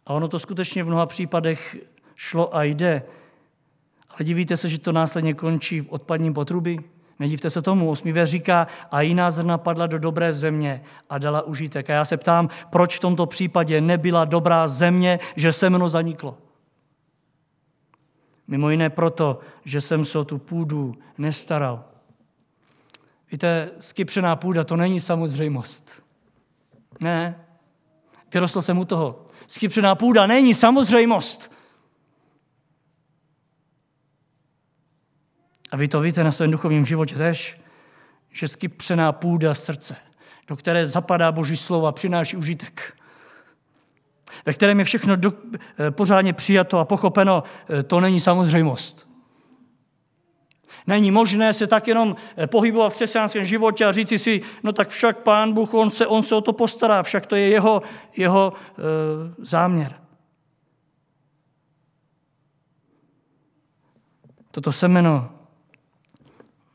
A 0.06 0.14
ono 0.14 0.28
to 0.28 0.40
skutečně 0.40 0.84
v 0.84 0.88
mnoha 0.88 1.06
případech 1.06 1.78
šlo 2.16 2.56
a 2.56 2.64
jde. 2.64 3.04
Ale 4.10 4.24
divíte 4.24 4.58
se, 4.58 4.70
že 4.70 4.80
to 4.80 4.92
následně 4.92 5.34
končí 5.34 5.82
v 5.82 5.90
odpadním 5.90 6.34
potrubí? 6.34 6.80
Nedívte 7.20 7.50
se 7.50 7.62
tomu, 7.62 7.90
osmý 7.90 8.14
říká, 8.24 8.68
a 8.92 9.02
jiná 9.02 9.32
zrna 9.32 9.58
padla 9.58 9.88
do 9.88 10.00
dobré 10.00 10.34
země 10.34 10.84
a 11.10 11.18
dala 11.18 11.42
užitek. 11.42 11.90
A 11.90 11.94
já 11.94 12.06
se 12.06 12.18
ptám, 12.18 12.50
proč 12.70 12.98
v 12.98 13.00
tomto 13.00 13.26
případě 13.26 13.82
nebyla 13.82 14.26
dobrá 14.26 14.68
země, 14.68 15.20
že 15.36 15.52
semeno 15.52 15.90
zaniklo? 15.90 16.38
Mimo 18.48 18.70
jiné 18.70 18.90
proto, 18.90 19.40
že 19.66 19.82
jsem 19.82 20.06
se 20.06 20.20
o 20.20 20.26
tu 20.26 20.38
půdu 20.38 20.96
nestaral. 21.18 21.84
Víte, 23.32 23.72
skypřená 23.80 24.36
půda 24.36 24.64
to 24.64 24.76
není 24.76 25.00
samozřejmost. 25.00 26.04
Ne, 27.00 27.46
vyrostl 28.34 28.62
jsem 28.62 28.78
u 28.78 28.86
toho. 28.86 29.26
Skypřená 29.48 29.96
půda 29.96 30.28
není 30.28 30.54
samozřejmost. 30.54 31.59
A 35.72 35.78
vy 35.78 35.88
to 35.88 36.02
víte 36.02 36.24
na 36.24 36.32
svém 36.32 36.52
duchovním 36.52 36.86
životě 36.86 37.16
tež, 37.16 37.62
že 38.32 38.48
skypřená 38.48 39.12
půda 39.12 39.56
srdce, 39.56 39.96
do 40.48 40.56
které 40.56 40.86
zapadá 40.86 41.32
Boží 41.32 41.58
slova, 41.58 41.92
přináší 41.92 42.38
užitek. 42.38 42.94
Ve 44.46 44.54
kterém 44.54 44.80
je 44.80 44.86
všechno 44.86 45.16
do, 45.16 45.32
eh, 45.80 45.92
pořádně 45.92 46.34
přijato 46.34 46.80
a 46.80 46.86
pochopeno, 46.86 47.44
eh, 47.70 47.84
to 47.84 48.00
není 48.00 48.20
samozřejmost. 48.20 49.10
Není 50.88 51.12
možné 51.12 51.54
se 51.54 51.68
tak 51.68 51.88
jenom 51.88 52.16
eh, 52.38 52.48
pohybovat 52.48 52.90
v 52.90 52.96
křesťanském 52.96 53.46
životě 53.46 53.86
a 53.86 53.92
říci 53.92 54.20
si, 54.20 54.42
no 54.64 54.74
tak 54.74 54.90
však 54.90 55.18
pán 55.18 55.54
Bůh, 55.54 55.74
on 55.74 55.90
se, 55.90 56.08
on 56.08 56.24
se 56.24 56.36
o 56.36 56.42
to 56.42 56.54
postará, 56.54 57.04
však 57.04 57.26
to 57.26 57.36
je 57.36 57.48
jeho, 57.50 57.82
jeho 58.18 58.54
e, 58.54 59.46
záměr. 59.46 59.94
Toto 64.52 64.72
semeno 64.72 65.39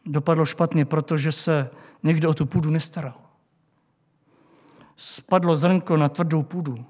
dopadlo 0.07 0.47
špatně, 0.47 0.85
protože 0.85 1.33
se 1.33 1.71
někdo 2.03 2.31
o 2.31 2.35
tu 2.35 2.47
půdu 2.47 2.71
nestaral. 2.71 3.15
Spadlo 4.97 5.57
zrnko 5.57 5.97
na 5.97 6.09
tvrdou 6.09 6.43
půdu. 6.43 6.85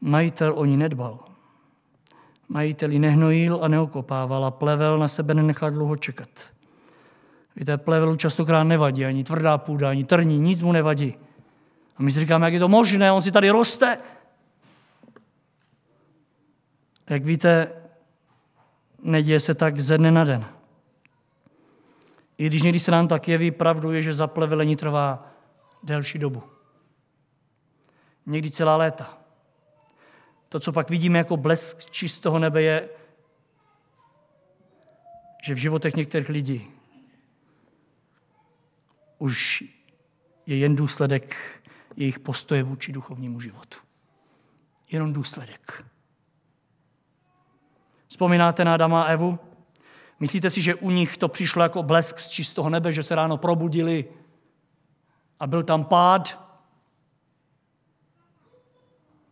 Majitel 0.00 0.52
o 0.56 0.64
ní 0.64 0.76
nedbal. 0.76 1.18
Majitel 2.48 2.90
ji 2.90 2.98
nehnojil 2.98 3.58
a 3.62 3.68
neokopával 3.68 4.44
a 4.44 4.50
plevel 4.50 4.98
na 4.98 5.08
sebe 5.08 5.34
nenechal 5.34 5.70
dlouho 5.70 5.96
čekat. 5.96 6.28
Víte, 7.56 7.78
plevelu 7.78 8.16
častokrát 8.16 8.66
nevadí, 8.66 9.04
ani 9.04 9.24
tvrdá 9.24 9.58
půda, 9.58 9.90
ani 9.90 10.04
trní, 10.04 10.40
nic 10.40 10.62
mu 10.62 10.72
nevadí. 10.72 11.14
A 11.96 12.02
my 12.02 12.10
si 12.10 12.20
říkáme, 12.20 12.46
jak 12.46 12.52
je 12.54 12.60
to 12.60 12.68
možné, 12.68 13.12
on 13.12 13.22
si 13.22 13.32
tady 13.32 13.50
roste. 13.50 13.98
Jak 17.10 17.24
víte, 17.24 17.72
neděje 19.02 19.40
se 19.40 19.54
tak 19.54 19.80
ze 19.80 19.98
dne 19.98 20.10
na 20.10 20.24
den. 20.24 20.53
I 22.38 22.46
když 22.46 22.62
někdy 22.62 22.80
se 22.80 22.90
nám 22.90 23.08
tak 23.08 23.28
jeví, 23.28 23.50
pravdu 23.50 23.92
je, 23.92 24.02
že 24.02 24.14
zaplevelení 24.14 24.76
trvá 24.76 25.26
delší 25.82 26.18
dobu. 26.18 26.42
Někdy 28.26 28.50
celá 28.50 28.76
léta. 28.76 29.18
To, 30.48 30.60
co 30.60 30.72
pak 30.72 30.90
vidíme 30.90 31.18
jako 31.18 31.36
blesk 31.36 31.90
čistého 31.90 32.38
nebe, 32.38 32.62
je, 32.62 32.88
že 35.44 35.54
v 35.54 35.58
životech 35.58 35.96
některých 35.96 36.28
lidí 36.28 36.70
už 39.18 39.64
je 40.46 40.56
jen 40.56 40.76
důsledek 40.76 41.36
jejich 41.96 42.18
postoje 42.18 42.62
vůči 42.62 42.92
duchovnímu 42.92 43.40
životu. 43.40 43.78
Jenom 44.90 45.12
důsledek. 45.12 45.84
Vzpomínáte 48.08 48.64
na 48.64 48.74
Adama 48.74 49.02
a 49.02 49.06
Evu? 49.06 49.38
Myslíte 50.24 50.50
si, 50.50 50.62
že 50.62 50.74
u 50.74 50.90
nich 50.90 51.16
to 51.16 51.28
přišlo 51.28 51.62
jako 51.62 51.82
blesk 51.82 52.18
z 52.18 52.28
čistého 52.28 52.70
nebe, 52.70 52.92
že 52.92 53.02
se 53.02 53.14
ráno 53.14 53.36
probudili 53.36 54.04
a 55.40 55.46
byl 55.46 55.62
tam 55.62 55.84
pád? 55.84 56.40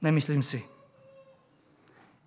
Nemyslím 0.03 0.43
si. 0.43 0.65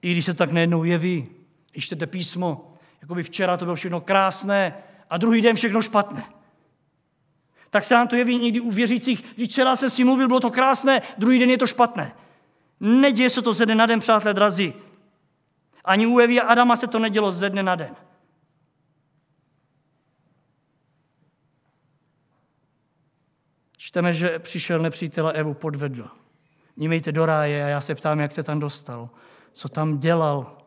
I 0.02 0.12
když 0.12 0.26
se 0.26 0.34
tak 0.34 0.52
najednou 0.52 0.84
jeví, 0.84 1.28
když 1.72 1.86
čtete 1.86 2.08
písmo, 2.08 2.74
jako 3.02 3.16
by 3.16 3.24
včera 3.24 3.58
to 3.58 3.66
bylo 3.66 3.76
všechno 3.76 4.02
krásné 4.02 4.84
a 5.10 5.18
druhý 5.18 5.42
den 5.42 5.56
všechno 5.56 5.82
špatné. 5.82 6.26
Tak 7.70 7.84
se 7.84 7.94
nám 7.94 8.08
to 8.08 8.16
jeví 8.16 8.40
někdy 8.40 8.60
u 8.60 8.72
věřících, 8.72 9.24
když 9.36 9.50
včera 9.50 9.76
jsem 9.76 9.90
si 9.90 10.04
mluvil, 10.04 10.28
bylo 10.28 10.40
to 10.40 10.52
krásné, 10.52 11.02
druhý 11.18 11.40
den 11.40 11.50
je 11.50 11.58
to 11.58 11.68
špatné. 11.68 12.16
Neděje 12.80 13.30
se 13.30 13.42
to 13.42 13.54
ze 13.54 13.66
dne 13.66 13.76
na 13.76 13.86
den, 13.86 14.00
přátelé 14.00 14.34
drazí. 14.34 14.74
Ani 15.84 16.08
u 16.08 16.20
Evy 16.20 16.42
a 16.42 16.48
Adama 16.48 16.76
se 16.76 16.88
to 16.88 17.00
nedělo 17.00 17.32
ze 17.32 17.50
dne 17.50 17.64
na 17.64 17.76
den. 17.76 17.96
Čteme, 23.86 24.14
že 24.14 24.40
přišel 24.40 24.80
nepřítel 24.80 25.28
a 25.28 25.32
Evu 25.32 25.54
podvedl. 25.54 26.08
Nímejte 26.78 27.12
do 27.12 27.26
ráje 27.26 27.66
a 27.66 27.68
já 27.68 27.82
se 27.82 27.96
ptám, 27.96 28.20
jak 28.20 28.32
se 28.32 28.44
tam 28.44 28.60
dostal. 28.60 29.10
Co 29.52 29.70
tam 29.70 29.98
dělal? 29.98 30.58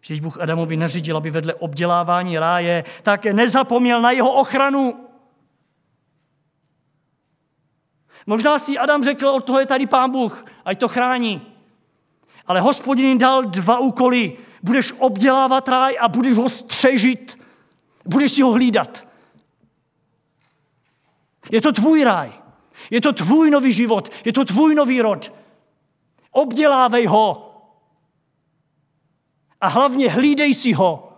Že 0.00 0.20
Bůh 0.20 0.40
Adamovi 0.40 0.76
neřídil, 0.76 1.16
aby 1.16 1.30
vedle 1.30 1.54
obdělávání 1.54 2.38
ráje 2.38 2.84
také 3.02 3.32
nezapomněl 3.32 4.02
na 4.02 4.10
jeho 4.10 4.32
ochranu. 4.32 5.08
Možná 8.26 8.58
si 8.58 8.78
Adam 8.78 9.04
řekl, 9.04 9.28
od 9.28 9.44
toho 9.44 9.60
je 9.60 9.66
tady 9.66 9.86
pán 9.86 10.10
Bůh, 10.10 10.44
ať 10.64 10.78
to 10.78 10.88
chrání. 10.88 11.42
Ale 12.46 12.60
hospodin 12.60 13.18
dal 13.18 13.42
dva 13.42 13.78
úkoly. 13.78 14.36
Budeš 14.62 14.92
obdělávat 14.98 15.68
ráj 15.68 15.96
a 16.00 16.08
budeš 16.08 16.34
ho 16.34 16.48
střežit. 16.48 17.38
Budeš 18.04 18.32
si 18.32 18.42
ho 18.42 18.52
hlídat. 18.52 19.06
Je 21.50 21.60
to 21.60 21.72
tvůj 21.72 22.04
ráj. 22.04 22.45
Je 22.90 23.00
to 23.00 23.12
tvůj 23.12 23.50
nový 23.50 23.72
život, 23.72 24.08
je 24.24 24.32
to 24.32 24.44
tvůj 24.44 24.74
nový 24.74 25.02
rod. 25.02 25.32
Obdělávej 26.30 27.06
ho. 27.06 27.42
A 29.60 29.66
hlavně 29.66 30.10
hlídej 30.10 30.54
si 30.54 30.72
ho. 30.72 31.12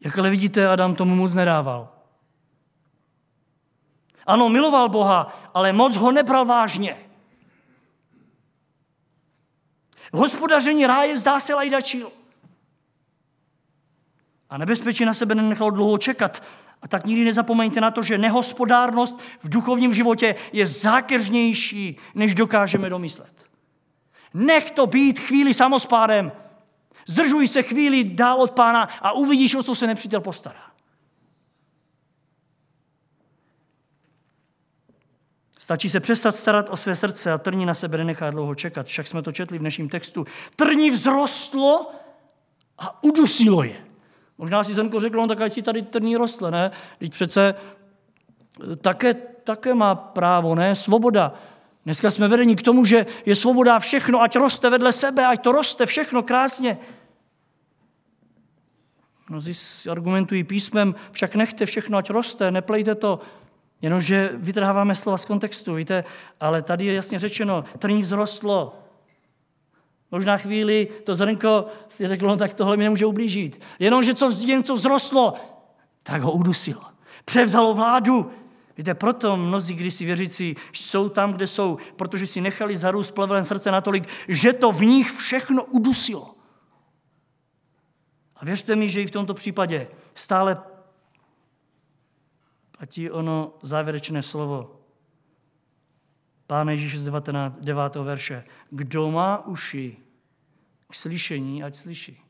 Jak 0.00 0.18
ale 0.18 0.30
vidíte, 0.30 0.68
Adam 0.68 0.94
tomu 0.94 1.14
moc 1.14 1.34
nedával. 1.34 1.88
Ano, 4.26 4.48
miloval 4.48 4.88
Boha, 4.88 5.50
ale 5.54 5.72
moc 5.72 5.96
ho 5.96 6.12
nebral 6.12 6.44
vážně. 6.44 6.96
V 10.12 10.16
hospodaření 10.16 10.86
ráje 10.86 11.16
zdá 11.16 11.40
se 11.40 11.54
lajdačil. 11.54 12.12
A 14.50 14.58
nebezpečí 14.58 15.04
na 15.04 15.14
sebe 15.14 15.34
nenechalo 15.34 15.70
dlouho 15.70 15.98
čekat. 15.98 16.42
A 16.82 16.88
tak 16.88 17.06
nikdy 17.06 17.24
nezapomeňte 17.24 17.80
na 17.80 17.90
to, 17.90 18.02
že 18.02 18.18
nehospodárnost 18.18 19.18
v 19.42 19.48
duchovním 19.48 19.94
životě 19.94 20.34
je 20.52 20.66
zákeřnější, 20.66 21.96
než 22.14 22.34
dokážeme 22.34 22.90
domyslet. 22.90 23.50
Nech 24.34 24.70
to 24.70 24.86
být 24.86 25.18
chvíli 25.18 25.54
samospádem. 25.54 26.32
Zdržuj 27.06 27.48
se 27.48 27.62
chvíli 27.62 28.04
dál 28.04 28.42
od 28.42 28.50
pána 28.50 28.82
a 28.82 29.12
uvidíš, 29.12 29.54
o 29.54 29.62
co 29.62 29.74
se 29.74 29.86
nepřítel 29.86 30.20
postará. 30.20 30.68
Stačí 35.58 35.90
se 35.90 36.00
přestat 36.00 36.36
starat 36.36 36.68
o 36.70 36.76
své 36.76 36.96
srdce 36.96 37.32
a 37.32 37.38
trní 37.38 37.66
na 37.66 37.74
sebe 37.74 37.98
nenechá 37.98 38.30
dlouho 38.30 38.54
čekat. 38.54 38.86
Však 38.86 39.06
jsme 39.06 39.22
to 39.22 39.32
četli 39.32 39.58
v 39.58 39.60
dnešním 39.60 39.88
textu. 39.88 40.26
Trní 40.56 40.90
vzrostlo 40.90 41.90
a 42.78 43.02
udusilo 43.02 43.62
je. 43.62 43.87
Možná 44.38 44.64
si 44.64 44.74
Zenko 44.74 45.00
řekl, 45.00 45.16
no 45.16 45.28
tak 45.28 45.40
ať 45.40 45.52
si 45.52 45.62
tady 45.62 45.82
trní 45.82 46.16
rostle, 46.16 46.50
ne? 46.50 46.70
Teď 46.98 47.12
přece 47.12 47.54
eh, 47.54 48.76
také, 48.76 49.14
také 49.44 49.74
má 49.74 49.94
právo, 49.94 50.54
ne? 50.54 50.74
Svoboda. 50.74 51.34
Dneska 51.84 52.10
jsme 52.10 52.28
vedeni 52.28 52.56
k 52.56 52.62
tomu, 52.62 52.84
že 52.84 53.06
je 53.26 53.36
svoboda 53.36 53.78
všechno, 53.78 54.22
ať 54.22 54.36
roste 54.36 54.70
vedle 54.70 54.92
sebe, 54.92 55.26
ať 55.26 55.42
to 55.42 55.52
roste 55.52 55.86
všechno 55.86 56.22
krásně. 56.22 56.78
Mnozí 59.28 59.52
argumentují 59.90 60.44
písmem, 60.44 60.94
však 61.12 61.34
nechte 61.34 61.66
všechno, 61.66 61.98
ať 61.98 62.10
roste, 62.10 62.50
neplejte 62.50 62.94
to. 62.94 63.20
Jenomže 63.82 64.30
vytrháváme 64.34 64.94
slova 64.94 65.18
z 65.18 65.24
kontextu, 65.24 65.74
víte, 65.74 66.04
ale 66.40 66.62
tady 66.62 66.84
je 66.84 66.94
jasně 66.94 67.18
řečeno, 67.18 67.64
trní 67.78 68.02
vzrostlo, 68.02 68.87
Možná 70.10 70.36
chvíli 70.36 70.88
to 71.04 71.14
zrnko 71.14 71.66
si 71.88 72.08
řeklo, 72.08 72.28
no 72.28 72.36
tak 72.36 72.54
tohle 72.54 72.76
mi 72.76 72.84
nemůže 72.84 73.06
ublížit. 73.06 73.60
Jenomže 73.78 74.14
co, 74.14 74.30
jen 74.46 74.64
co 74.64 74.76
vzrostlo, 74.76 75.34
tak 76.02 76.22
ho 76.22 76.32
udusilo. 76.32 76.82
Převzalo 77.24 77.74
vládu. 77.74 78.30
Víte, 78.76 78.94
proto 78.94 79.36
mnozí 79.36 79.74
kdysi 79.74 80.04
věřící 80.04 80.56
jsou 80.72 81.08
tam, 81.08 81.32
kde 81.32 81.46
jsou, 81.46 81.78
protože 81.96 82.26
si 82.26 82.40
nechali 82.40 82.76
zarůst 82.76 83.14
plevelem 83.14 83.44
srdce 83.44 83.70
natolik, 83.70 84.08
že 84.28 84.52
to 84.52 84.72
v 84.72 84.80
nich 84.80 85.12
všechno 85.12 85.64
udusilo. 85.64 86.34
A 88.36 88.44
věřte 88.44 88.76
mi, 88.76 88.90
že 88.90 89.02
i 89.02 89.06
v 89.06 89.10
tomto 89.10 89.34
případě 89.34 89.88
stále 90.14 90.62
platí 92.78 93.10
ono 93.10 93.52
závěrečné 93.62 94.22
slovo. 94.22 94.77
Pán 96.48 96.68
Ježíš 96.68 96.98
z 96.98 97.04
19, 97.04 97.56
9. 97.60 97.96
verše. 97.96 98.44
Kdo 98.70 99.10
má 99.10 99.46
uši 99.46 99.96
k 100.90 100.94
slyšení, 100.94 101.62
ať 101.62 101.74
slyší. 101.74 102.20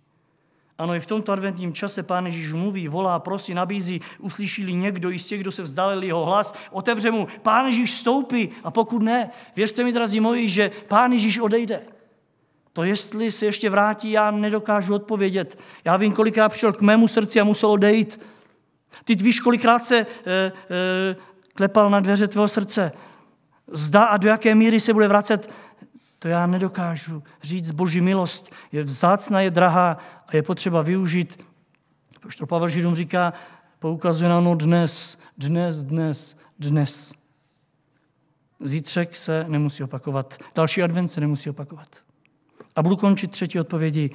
Ano, 0.79 0.95
i 0.95 1.01
v 1.01 1.07
tomto 1.07 1.33
adventním 1.33 1.73
čase 1.73 2.03
Pán 2.03 2.27
Ježíš 2.27 2.53
mluví, 2.53 2.89
volá, 2.89 3.19
prosí, 3.19 3.55
nabízí, 3.55 4.01
uslyší 4.19 4.75
někdo 4.75 5.11
i 5.11 5.19
z 5.19 5.25
těch, 5.25 5.41
kdo 5.41 5.53
se 5.53 5.62
vzdalili 5.62 6.07
jeho 6.07 6.25
hlas, 6.25 6.55
otevře 6.71 7.11
mu, 7.11 7.29
Pán 7.43 7.66
Ježíš 7.66 7.91
stoupí 7.91 8.49
a 8.64 8.71
pokud 8.71 9.03
ne, 9.03 9.31
věřte 9.57 9.85
mi, 9.85 9.93
drazí 9.93 10.21
moji, 10.21 10.49
že 10.49 10.71
Pán 10.89 11.12
Ježíš 11.12 11.39
odejde. 11.39 11.81
To 12.73 12.85
jestli 12.85 13.33
se 13.33 13.47
ještě 13.47 13.71
vrátí, 13.71 14.11
já 14.11 14.31
nedokážu 14.31 14.95
odpovědět. 14.95 15.59
Já 15.85 15.97
vím, 15.97 16.12
kolikrát 16.12 16.49
přišel 16.49 16.73
k 16.73 16.81
mému 16.81 17.09
srdci 17.09 17.41
a 17.41 17.45
musel 17.45 17.71
odejít. 17.71 18.21
Ty 19.05 19.14
víš, 19.14 19.41
kolikrát 19.41 19.79
se 19.79 19.97
e, 19.97 20.07
e, 20.27 20.53
klepal 21.55 21.91
na 21.91 22.01
dveře 22.01 22.29
tvého 22.29 22.49
srdce. 22.49 22.93
Zda 23.73 24.05
a 24.05 24.16
do 24.16 24.29
jaké 24.29 24.55
míry 24.55 24.81
se 24.81 24.93
bude 24.93 25.09
vracet, 25.09 25.51
to 26.19 26.29
já 26.29 26.47
nedokážu 26.47 27.23
říct. 27.43 27.71
Boží 27.71 28.01
milost 28.01 28.53
je 28.73 28.83
vzácná, 28.83 29.41
je 29.41 29.51
drahá 29.51 29.99
a 30.27 30.37
je 30.37 30.43
potřeba 30.43 30.83
využít. 30.83 31.45
to 32.39 32.47
Pavel 32.47 32.69
Židům 32.69 32.95
říká, 32.95 33.33
poukazuje 33.79 34.29
na 34.31 34.39
ono 34.39 34.55
dnes, 34.55 35.19
dnes, 35.39 35.85
dnes, 35.85 36.37
dnes. 36.59 37.12
Zítřek 38.61 39.16
se 39.16 39.45
nemusí 39.49 39.83
opakovat, 39.83 40.39
další 40.55 40.83
advent 40.83 41.11
se 41.11 41.21
nemusí 41.21 41.51
opakovat. 41.51 41.89
A 42.77 42.83
budu 42.83 42.97
končit 42.97 43.31
třetí 43.31 43.61
odpovědi 43.61 44.11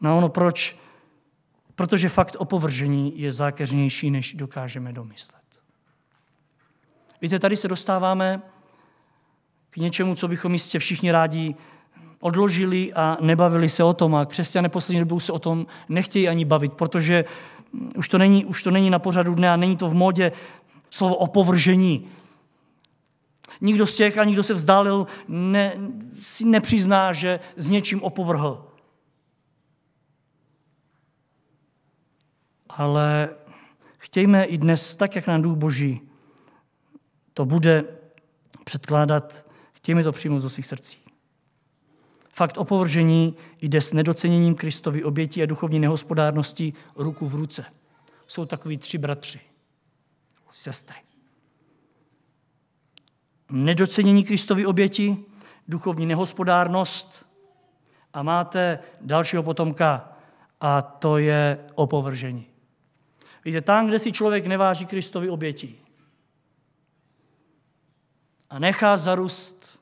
na 0.00 0.14
ono, 0.14 0.28
proč. 0.28 0.76
Protože 1.74 2.08
fakt 2.08 2.36
opovržení 2.38 3.20
je 3.20 3.32
zákeřnější, 3.32 4.10
než 4.10 4.34
dokážeme 4.34 4.92
domyslet. 4.92 5.45
Víte, 7.22 7.38
tady 7.38 7.56
se 7.56 7.68
dostáváme 7.68 8.42
k 9.70 9.76
něčemu, 9.76 10.14
co 10.14 10.28
bychom 10.28 10.52
jistě 10.52 10.78
všichni 10.78 11.12
rádi 11.12 11.54
odložili 12.20 12.92
a 12.92 13.16
nebavili 13.20 13.68
se 13.68 13.84
o 13.84 13.92
tom. 13.94 14.14
A 14.14 14.26
křesťané 14.26 14.68
poslední 14.68 15.00
dobou 15.00 15.20
se 15.20 15.32
o 15.32 15.38
tom 15.38 15.66
nechtějí 15.88 16.28
ani 16.28 16.44
bavit, 16.44 16.72
protože 16.72 17.24
už 17.96 18.08
to 18.08 18.18
není, 18.18 18.44
už 18.44 18.62
to 18.62 18.70
není 18.70 18.90
na 18.90 18.98
pořadu 18.98 19.34
dne 19.34 19.50
a 19.50 19.56
není 19.56 19.76
to 19.76 19.88
v 19.88 19.94
módě 19.94 20.32
slovo 20.90 21.16
opovržení. 21.16 22.08
Nikdo 23.60 23.86
z 23.86 23.96
těch, 23.96 24.18
ani 24.18 24.32
kdo 24.32 24.42
se 24.42 24.54
vzdálil, 24.54 25.06
ne, 25.28 25.72
si 26.20 26.44
nepřizná, 26.44 27.12
že 27.12 27.40
s 27.56 27.68
něčím 27.68 28.02
opovrhl. 28.02 28.66
Ale 32.68 33.28
chtějme 33.98 34.44
i 34.44 34.58
dnes, 34.58 34.96
tak 34.96 35.16
jak 35.16 35.26
nám 35.26 35.42
Duch 35.42 35.56
Boží 35.56 36.00
to 37.36 37.44
bude 37.44 37.84
předkládat, 38.64 39.46
chtějme 39.72 40.04
to 40.04 40.12
přijmout 40.12 40.42
do 40.42 40.50
svých 40.50 40.66
srdcí. 40.66 40.98
Fakt 42.32 42.58
opovržení 42.58 43.36
jde 43.62 43.80
s 43.80 43.92
nedoceněním 43.92 44.54
Kristovy 44.54 45.04
oběti 45.04 45.42
a 45.42 45.46
duchovní 45.46 45.80
nehospodárnosti 45.80 46.72
ruku 46.94 47.28
v 47.28 47.34
ruce. 47.34 47.64
Jsou 48.28 48.44
takový 48.44 48.78
tři 48.78 48.98
bratři, 48.98 49.40
sestry. 50.50 50.96
Nedocenění 53.50 54.24
Kristovy 54.24 54.66
oběti, 54.66 55.16
duchovní 55.68 56.06
nehospodárnost 56.06 57.26
a 58.12 58.22
máte 58.22 58.78
dalšího 59.00 59.42
potomka 59.42 60.12
a 60.60 60.82
to 60.82 61.18
je 61.18 61.58
opovržení. 61.74 62.46
Víte, 63.44 63.60
tam, 63.60 63.86
kde 63.86 63.98
si 63.98 64.12
člověk 64.12 64.46
neváží 64.46 64.86
Kristovy 64.86 65.30
oběti 65.30 65.85
a 68.50 68.58
nechá 68.58 68.96
zarůst 68.96 69.80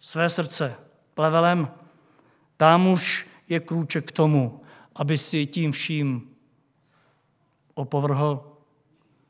své 0.00 0.28
srdce 0.28 0.76
plevelem, 1.14 1.68
tam 2.56 2.86
už 2.86 3.26
je 3.48 3.60
krůček 3.60 4.08
k 4.08 4.12
tomu, 4.12 4.62
aby 4.94 5.18
si 5.18 5.46
tím 5.46 5.72
vším 5.72 6.30
opovrhl, 7.74 8.56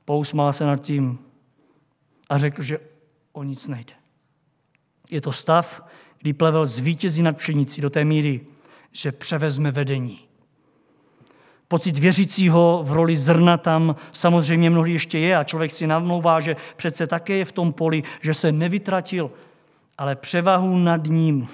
pousmál 0.04 0.52
se 0.52 0.66
nad 0.66 0.76
tím 0.76 1.18
a 2.28 2.38
řekl, 2.38 2.62
že 2.62 2.78
o 3.32 3.42
nic 3.42 3.68
nejde. 3.68 3.94
Je 5.10 5.20
to 5.20 5.32
stav, 5.32 5.82
kdy 6.18 6.32
plevel 6.32 6.66
zvítězí 6.66 7.22
nad 7.22 7.36
pšenicí 7.36 7.80
do 7.80 7.90
té 7.90 8.04
míry, 8.04 8.46
že 8.92 9.12
převezme 9.12 9.70
vedení. 9.70 10.29
Pocit 11.70 11.98
věřícího 11.98 12.82
v 12.84 12.92
roli 12.92 13.16
zrna 13.16 13.56
tam 13.56 13.96
samozřejmě 14.12 14.70
mnohdy 14.70 14.92
ještě 14.92 15.18
je 15.18 15.36
a 15.36 15.44
člověk 15.44 15.72
si 15.72 15.86
namlouvá, 15.86 16.40
že 16.40 16.56
přece 16.76 17.06
také 17.06 17.34
je 17.34 17.44
v 17.44 17.52
tom 17.52 17.72
poli, 17.72 18.02
že 18.20 18.34
se 18.34 18.52
nevytratil, 18.52 19.30
ale 19.98 20.16
převahu 20.16 20.78
nad 20.78 21.06
ním 21.06 21.48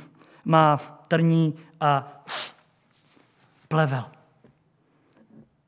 má 0.45 0.77
trní 1.09 1.55
a 1.81 2.23
plevel. 3.69 4.05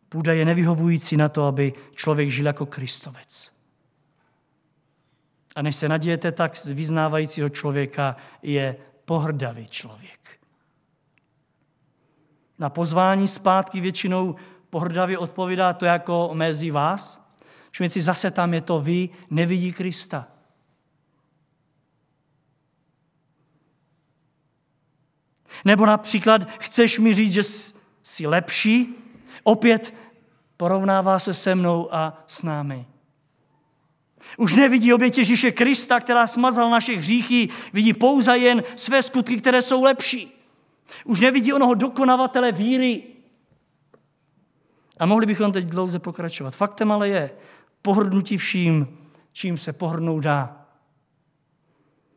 Půda 0.09 0.33
je 0.33 0.45
nevyhovující 0.45 1.17
na 1.17 1.29
to, 1.29 1.47
aby 1.47 1.73
člověk 1.95 2.31
žil 2.31 2.47
jako 2.47 2.67
kristovec. 2.67 3.53
A 5.57 5.63
než 5.63 5.77
se 5.77 5.89
nadějete, 5.89 6.33
tak 6.33 6.57
z 6.57 6.69
vyznávajícího 6.69 7.49
člověka 7.49 8.17
je 8.43 8.77
pohrdavý 9.05 9.67
člověk. 9.67 10.38
Na 12.59 12.71
pozvání 12.71 13.29
zpátky 13.29 13.81
většinou 13.81 14.37
pohrdavě 14.71 15.19
odpovídá 15.19 15.73
to 15.73 15.85
jako 15.85 16.31
mezi 16.33 16.71
vás. 16.71 17.29
Všimněte 17.71 17.93
si, 17.93 18.01
zase 18.01 18.31
tam 18.31 18.55
je 18.55 18.61
to 18.61 18.81
vy, 18.81 19.09
nevidí 19.31 19.73
Krista. 19.73 20.27
Nebo 25.65 25.87
například 25.87 26.49
chceš 26.59 26.99
mi 26.99 27.15
říct, 27.15 27.33
že 27.33 27.43
jsi 28.03 28.27
lepší, 28.27 28.95
opět 29.43 29.95
porovnává 30.57 31.19
se 31.19 31.35
se 31.35 31.55
mnou 31.55 31.95
a 31.95 32.25
s 32.27 32.43
námi. 32.43 32.87
Už 34.37 34.55
nevidí 34.55 34.93
oběť 34.93 35.19
Ježíše 35.19 35.53
Krista, 35.53 36.01
která 36.01 36.27
smazal 36.27 36.71
naše 36.71 36.97
hříchy, 36.97 37.49
vidí 37.73 37.93
pouze 37.93 38.39
jen 38.39 38.63
své 38.77 39.03
skutky, 39.03 39.37
které 39.37 39.63
jsou 39.63 39.83
lepší. 39.83 40.38
Už 41.09 41.21
nevidí 41.21 41.53
onoho 41.53 41.75
dokonavatele 41.75 42.53
víry. 42.53 43.03
A 44.99 45.07
mohli 45.07 45.27
bychom 45.27 45.53
teď 45.53 45.65
dlouze 45.65 45.99
pokračovat. 45.99 46.57
Faktem 46.57 46.93
ale 46.93 47.09
je 47.09 47.31
pohrnutí 47.83 48.37
vším, 48.37 48.99
čím 49.33 49.57
se 49.59 49.73
pohrnout 49.73 50.23
dá. 50.23 50.67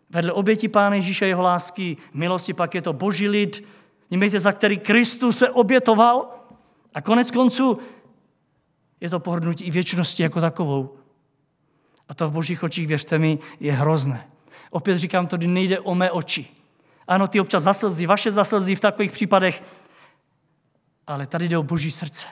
Vedle 0.10 0.32
oběti 0.32 0.68
Pána 0.68 0.96
Ježíše 0.96 1.28
jeho 1.28 1.42
lásky, 1.42 1.98
milosti 2.14 2.54
pak 2.54 2.76
je 2.76 2.82
to 2.82 2.94
boží 2.94 3.30
lid, 3.30 3.64
Nímejte, 4.12 4.40
za 4.40 4.52
který 4.52 4.78
Kristus 4.78 5.38
se 5.38 5.50
obětoval 5.50 6.30
a 6.94 7.02
konec 7.02 7.32
konců 7.32 7.80
je 9.02 9.10
to 9.10 9.20
pohrnutí 9.20 9.64
i 9.64 9.72
věčnosti 9.72 10.24
jako 10.24 10.42
takovou. 10.42 10.96
A 12.10 12.14
to 12.14 12.30
v 12.30 12.32
božích 12.32 12.64
očích, 12.64 12.88
věřte 12.88 13.20
mi, 13.20 13.40
je 13.60 13.74
hrozné. 13.74 14.28
Opět 14.70 14.98
říkám, 14.98 15.28
to 15.28 15.38
nejde 15.38 15.80
o 15.80 15.96
mé 15.96 16.12
oči. 16.12 16.61
Ano, 17.08 17.28
ty 17.28 17.40
občas 17.40 17.64
zaslzí, 17.64 18.06
vaše 18.06 18.32
zaslzí 18.32 18.76
v 18.76 18.80
takových 18.80 19.12
případech, 19.12 19.64
ale 21.08 21.28
tady 21.28 21.48
jde 21.48 21.58
o 21.58 21.64
boží 21.64 21.92
srdce. 21.92 22.28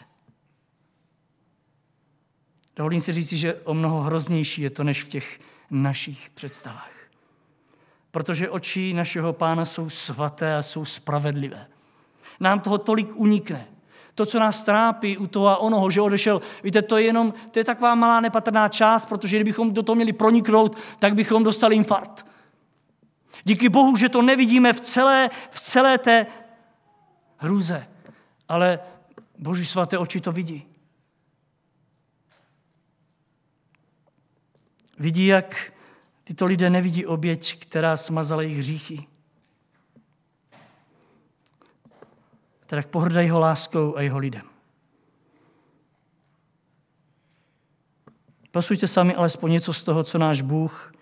Dovolím 2.75 3.01
si 3.01 3.13
říct, 3.13 3.33
že 3.33 3.53
o 3.53 3.73
mnoho 3.73 4.01
hroznější 4.01 4.61
je 4.61 4.69
to, 4.69 4.83
než 4.83 5.03
v 5.03 5.09
těch 5.09 5.39
našich 5.71 6.29
představách. 6.29 6.91
Protože 8.11 8.49
oči 8.49 8.93
našeho 8.93 9.33
pána 9.33 9.65
jsou 9.65 9.89
svaté 9.89 10.55
a 10.55 10.61
jsou 10.61 10.85
spravedlivé. 10.85 11.67
Nám 12.39 12.59
toho 12.59 12.77
tolik 12.77 13.15
unikne. 13.15 13.67
To, 14.15 14.25
co 14.25 14.39
nás 14.39 14.63
trápí 14.63 15.17
u 15.17 15.27
toho 15.27 15.47
a 15.47 15.57
onoho, 15.57 15.91
že 15.91 16.01
odešel, 16.01 16.41
víte, 16.63 16.81
to 16.81 16.97
je 16.97 17.03
jenom, 17.03 17.33
to 17.51 17.59
je 17.59 17.63
taková 17.63 17.95
malá 17.95 18.19
nepatrná 18.19 18.69
část, 18.69 19.05
protože 19.05 19.37
kdybychom 19.37 19.73
do 19.73 19.83
toho 19.83 19.95
měli 19.95 20.13
proniknout, 20.13 20.77
tak 20.99 21.15
bychom 21.15 21.43
dostali 21.43 21.75
infarkt. 21.75 22.25
Díky 23.43 23.69
Bohu, 23.69 23.95
že 23.95 24.09
to 24.09 24.21
nevidíme 24.21 24.73
v 24.73 24.81
celé, 24.81 25.29
v 25.49 25.59
celé 25.59 25.97
té 25.97 26.25
hruze. 27.37 27.87
Ale 28.49 28.79
Boží 29.37 29.65
svaté 29.65 29.97
oči 29.97 30.21
to 30.21 30.31
vidí. 30.31 30.65
Vidí, 34.99 35.25
jak 35.25 35.73
tyto 36.23 36.45
lidé 36.45 36.69
nevidí 36.69 37.05
oběť, 37.05 37.59
která 37.59 37.97
smazala 37.97 38.41
jejich 38.41 38.57
hříchy. 38.57 39.07
Tak 42.65 42.87
pohrdají 42.87 43.27
jeho 43.27 43.39
láskou 43.39 43.95
a 43.95 44.01
jeho 44.01 44.17
lidem. 44.17 44.49
Posuďte 48.51 48.87
sami 48.87 49.15
alespoň 49.15 49.51
něco 49.51 49.73
z 49.73 49.83
toho, 49.83 50.03
co 50.03 50.17
náš 50.17 50.41
Bůh 50.41 50.93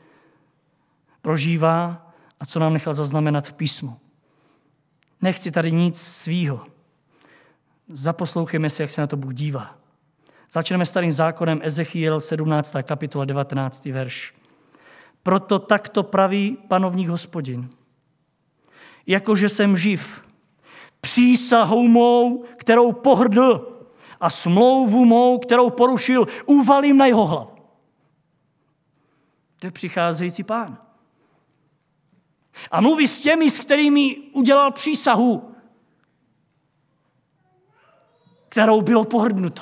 prožívá 1.21 2.06
a 2.39 2.45
co 2.45 2.59
nám 2.59 2.73
nechal 2.73 2.93
zaznamenat 2.93 3.47
v 3.47 3.53
písmu. 3.53 3.99
Nechci 5.21 5.51
tady 5.51 5.71
nic 5.71 6.01
svýho. 6.01 6.65
Zaposlouchejme 7.89 8.69
se, 8.69 8.83
jak 8.83 8.91
se 8.91 9.01
na 9.01 9.07
to 9.07 9.17
Bůh 9.17 9.33
dívá. 9.33 9.77
Začneme 10.51 10.85
starým 10.85 11.11
zákonem 11.11 11.59
Ezechiel 11.63 12.19
17. 12.19 12.75
kapitola 12.83 13.25
19. 13.25 13.85
verš. 13.85 14.33
Proto 15.23 15.59
takto 15.59 16.03
praví 16.03 16.57
panovník 16.67 17.07
hospodin. 17.07 17.69
Jakože 19.07 19.49
jsem 19.49 19.77
živ, 19.77 20.21
přísahou 21.01 21.88
mou, 21.88 22.43
kterou 22.57 22.91
pohrdl 22.91 23.79
a 24.19 24.29
smlouvu 24.29 25.05
mou, 25.05 25.39
kterou 25.39 25.69
porušil, 25.69 26.27
uvalím 26.45 26.97
na 26.97 27.05
jeho 27.05 27.25
hlavu. 27.25 27.51
To 29.59 29.67
je 29.67 29.71
přicházející 29.71 30.43
pán. 30.43 30.86
A 32.71 32.81
mluví 32.81 33.07
s 33.07 33.21
těmi, 33.21 33.49
s 33.49 33.59
kterými 33.59 34.17
udělal 34.33 34.71
přísahu, 34.71 35.55
kterou 38.49 38.81
bylo 38.81 39.05
pohrdnuto. 39.05 39.61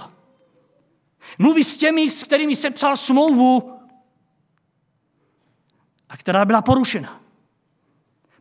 Mluví 1.38 1.64
s 1.64 1.78
těmi, 1.78 2.10
s 2.10 2.24
kterými 2.24 2.56
se 2.56 2.70
psal 2.70 2.98
smlouvu 2.98 3.80
a 6.10 6.18
která 6.18 6.46
byla 6.46 6.62
porušena. 6.62 7.22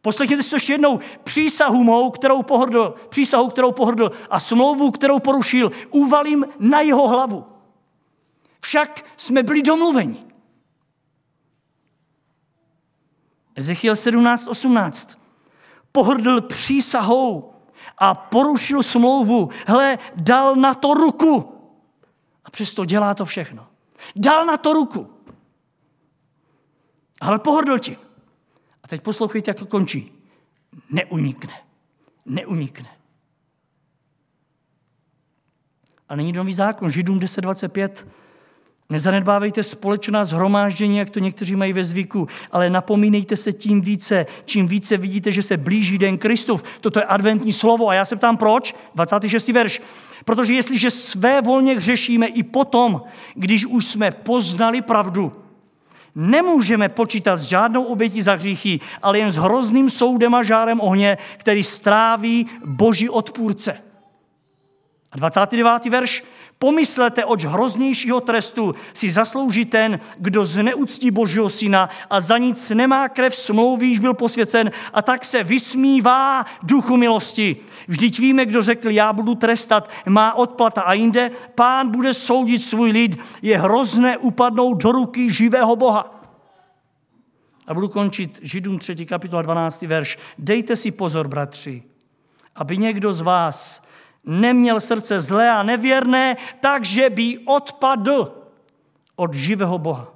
Poslechněte 0.02 0.42
si 0.42 0.50
to 0.50 0.56
ještě 0.56 0.72
jednou. 0.72 1.00
Přísahu 1.24 1.84
mou, 1.84 2.10
kterou 2.10 2.42
pohrdl, 2.42 2.94
přísahu, 3.08 3.48
kterou 3.48 3.72
pohrdl 3.72 4.10
a 4.30 4.40
smlouvu, 4.40 4.90
kterou 4.90 5.18
porušil, 5.18 5.70
uvalím 5.90 6.46
na 6.58 6.80
jeho 6.80 7.08
hlavu. 7.08 7.44
Však 8.60 9.04
jsme 9.16 9.42
byli 9.42 9.62
domluveni. 9.62 10.33
Ezechiel 13.54 13.94
17.18. 13.94 15.18
Pohrdl 15.92 16.40
přísahou 16.40 17.54
a 17.98 18.14
porušil 18.14 18.82
smlouvu. 18.82 19.50
Hle, 19.66 19.98
dal 20.16 20.56
na 20.56 20.74
to 20.74 20.94
ruku. 20.94 21.60
A 22.44 22.50
přesto 22.50 22.84
dělá 22.84 23.14
to 23.14 23.24
všechno. 23.24 23.66
Dal 24.16 24.46
na 24.46 24.56
to 24.56 24.72
ruku. 24.72 25.10
Ale 27.20 27.38
pohrdl 27.38 27.78
tím. 27.78 27.96
A 28.82 28.88
teď 28.88 29.02
poslouchejte, 29.02 29.50
jak 29.50 29.58
to 29.58 29.66
končí. 29.66 30.12
Neunikne. 30.90 31.54
Neunikne. 32.26 32.88
A 36.08 36.16
není 36.16 36.32
nový 36.32 36.54
zákon. 36.54 36.90
Židům 36.90 37.20
10.25 37.20 38.06
Nezanedbávejte 38.94 39.62
společná 39.62 40.24
zhromáždění, 40.24 40.96
jak 40.96 41.10
to 41.10 41.18
někteří 41.18 41.56
mají 41.56 41.72
ve 41.72 41.84
zvyku, 41.84 42.28
ale 42.52 42.70
napomínejte 42.70 43.36
se 43.36 43.52
tím 43.52 43.80
více, 43.80 44.26
čím 44.44 44.68
více 44.68 44.96
vidíte, 44.96 45.32
že 45.32 45.42
se 45.42 45.56
blíží 45.56 45.98
den 45.98 46.18
Kristův. 46.18 46.62
Toto 46.80 46.98
je 46.98 47.04
adventní 47.04 47.52
slovo 47.52 47.88
a 47.88 47.94
já 47.94 48.04
se 48.04 48.16
ptám 48.16 48.36
proč? 48.36 48.74
26. 48.94 49.48
verš. 49.48 49.82
Protože 50.24 50.54
jestliže 50.54 50.90
své 50.90 51.42
volně 51.42 51.76
hřešíme 51.76 52.26
i 52.26 52.42
potom, 52.42 53.02
když 53.34 53.66
už 53.66 53.84
jsme 53.84 54.10
poznali 54.10 54.82
pravdu, 54.82 55.32
nemůžeme 56.14 56.88
počítat 56.88 57.36
s 57.36 57.48
žádnou 57.48 57.84
obětí 57.84 58.22
za 58.22 58.34
hříchy, 58.34 58.80
ale 59.02 59.18
jen 59.18 59.30
s 59.30 59.36
hrozným 59.36 59.90
soudem 59.90 60.34
a 60.34 60.42
žárem 60.42 60.80
ohně, 60.80 61.18
který 61.36 61.64
stráví 61.64 62.46
boží 62.64 63.08
odpůrce. 63.08 63.78
A 65.12 65.16
29. 65.16 65.84
verš. 65.84 66.24
Pomyslete, 66.64 67.24
oč 67.24 67.44
hroznějšího 67.44 68.20
trestu 68.20 68.74
si 68.94 69.10
zaslouží 69.10 69.64
ten, 69.64 70.00
kdo 70.18 70.46
zneuctí 70.46 71.10
Božího 71.10 71.48
syna 71.48 71.88
a 72.10 72.20
za 72.20 72.38
nic 72.38 72.70
nemá 72.70 73.08
krev 73.08 73.36
smlouvy, 73.36 73.86
již 73.86 73.98
byl 73.98 74.14
posvěcen 74.14 74.70
a 74.92 75.02
tak 75.02 75.24
se 75.24 75.44
vysmívá 75.44 76.44
duchu 76.62 76.96
milosti. 76.96 77.56
Vždyť 77.88 78.18
víme, 78.18 78.46
kdo 78.46 78.62
řekl, 78.62 78.90
já 78.90 79.12
budu 79.12 79.34
trestat, 79.34 79.90
má 80.08 80.34
odplata 80.34 80.82
a 80.82 80.92
jinde, 80.92 81.30
pán 81.54 81.90
bude 81.90 82.14
soudit 82.14 82.58
svůj 82.58 82.90
lid, 82.90 83.18
je 83.42 83.58
hrozné 83.58 84.18
upadnout 84.18 84.82
do 84.82 84.92
ruky 84.92 85.32
živého 85.32 85.76
Boha. 85.76 86.20
A 87.66 87.74
budu 87.74 87.88
končit 87.88 88.38
Židům 88.42 88.78
3. 88.78 89.06
kapitola 89.06 89.42
12. 89.42 89.82
verš. 89.82 90.18
Dejte 90.38 90.76
si 90.76 90.90
pozor, 90.90 91.28
bratři, 91.28 91.82
aby 92.54 92.78
někdo 92.78 93.12
z 93.12 93.20
vás 93.20 93.84
neměl 94.26 94.80
srdce 94.80 95.20
zlé 95.20 95.50
a 95.50 95.62
nevěrné, 95.62 96.36
takže 96.60 97.10
by 97.10 97.38
odpadl 97.38 98.34
od 99.16 99.34
živého 99.34 99.78
Boha. 99.78 100.14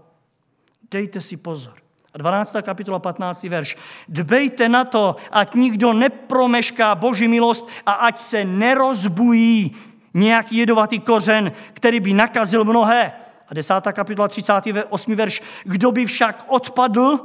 Dejte 0.91 1.21
si 1.21 1.37
pozor. 1.37 1.75
A 2.15 2.19
12. 2.19 2.57
kapitola 2.63 2.99
15. 2.99 3.43
verš. 3.43 3.77
Dbejte 4.09 4.69
na 4.69 4.85
to, 4.85 5.17
ať 5.31 5.55
nikdo 5.55 5.93
nepromešká 5.93 6.95
Boží 6.95 7.29
milost 7.29 7.69
a 7.87 7.93
ať 7.93 8.19
se 8.19 8.45
nerozbují 8.45 9.77
nějaký 10.15 10.57
jedovatý 10.57 11.01
kořen, 11.01 11.53
který 11.73 12.01
by 12.01 12.13
nakazil 12.13 12.65
mnohé. 12.65 13.13
A 13.49 13.55
10. 13.55 13.75
kapitola 13.93 14.29
38. 14.29 15.15
verš. 15.15 15.43
Kdo 15.65 15.93
by 15.93 16.07
však 16.07 16.45
odpadl, 16.49 17.21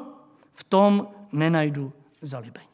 v 0.54 0.64
tom 0.64 1.08
nenajdu 1.32 1.94
zalibení. 2.22 2.73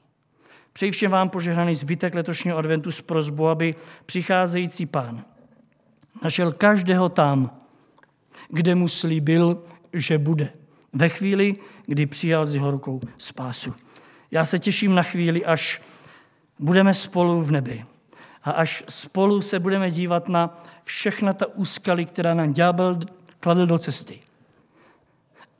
Přeji 0.79 0.91
všem 0.91 1.11
vám 1.11 1.29
požehnaný 1.29 1.75
zbytek 1.75 2.15
letošního 2.15 2.57
adventu 2.57 2.91
s 2.91 3.01
prozbou, 3.01 3.47
aby 3.47 3.75
přicházející 4.05 4.85
pán 4.85 5.25
našel 6.23 6.51
každého 6.51 7.09
tam, 7.09 7.57
kde 8.49 8.75
mu 8.75 8.87
slíbil, 8.87 9.63
že 9.93 10.17
bude. 10.17 10.53
Ve 10.93 11.09
chvíli, 11.09 11.55
kdy 11.85 12.05
přijal 12.05 12.45
z 12.45 12.55
jeho 12.55 12.71
rukou 12.71 13.01
spásu. 13.17 13.73
Já 14.31 14.45
se 14.45 14.59
těším 14.59 14.95
na 14.95 15.03
chvíli, 15.03 15.45
až 15.45 15.81
budeme 16.59 16.93
spolu 16.93 17.41
v 17.43 17.51
nebi. 17.51 17.83
A 18.43 18.51
až 18.51 18.83
spolu 18.89 19.41
se 19.41 19.59
budeme 19.59 19.91
dívat 19.91 20.29
na 20.29 20.63
všechna 20.83 21.33
ta 21.33 21.45
úskaly, 21.55 22.05
která 22.05 22.33
nám 22.33 22.53
ďábel 22.53 22.99
kladl 23.39 23.65
do 23.65 23.77
cesty. 23.77 24.19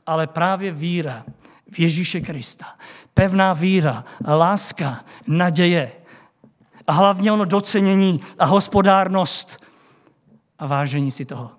Ale 0.06 0.28
právě 0.28 0.72
víra 0.72 1.26
v 1.72 1.80
Ježíše 1.80 2.22
Krista. 2.22 2.66
Pevná 3.20 3.54
víra, 3.54 4.06
láska, 4.28 5.06
naděje 5.28 5.92
a 6.88 6.92
hlavně 6.92 7.32
ono 7.32 7.46
docenění 7.46 8.20
a 8.38 8.46
hospodárnost 8.46 9.66
a 10.60 10.68
vážení 10.68 11.12
si 11.12 11.26
toho, 11.26 11.52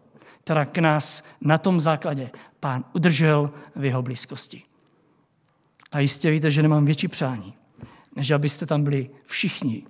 která 0.45 0.65
k 0.65 0.79
nás 0.79 1.23
na 1.41 1.59
tom 1.59 1.81
základě 1.81 2.31
pán 2.61 2.85
udržel 2.93 3.51
v 3.77 3.85
jeho 3.85 4.03
blízkosti. 4.03 4.63
A 5.93 5.99
jistě 5.99 6.31
víte, 6.31 6.51
že 6.51 6.63
nemám 6.63 6.85
větší 6.85 7.09
přání, 7.09 7.55
než 8.17 8.31
abyste 8.31 8.67
tam 8.67 8.85
byli 8.85 9.11
všichni, 9.25 9.87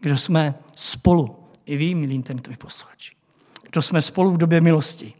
kdo 0.00 0.18
jsme 0.18 0.54
spolu, 0.74 1.48
i 1.66 1.76
vy, 1.76 1.94
milí 1.94 2.14
internetoví 2.14 2.56
posluchači, 2.56 3.16
kdo 3.70 3.82
jsme 3.82 4.02
spolu 4.02 4.30
v 4.30 4.38
době 4.38 4.60
milosti, 4.60 5.14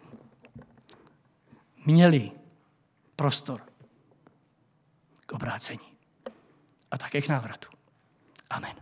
měli 1.87 2.31
prostor 3.17 3.72
obrácení 5.33 5.97
a 6.91 6.99
také 6.99 7.23
k 7.23 7.29
návratu. 7.29 7.69
Amen. 8.51 8.82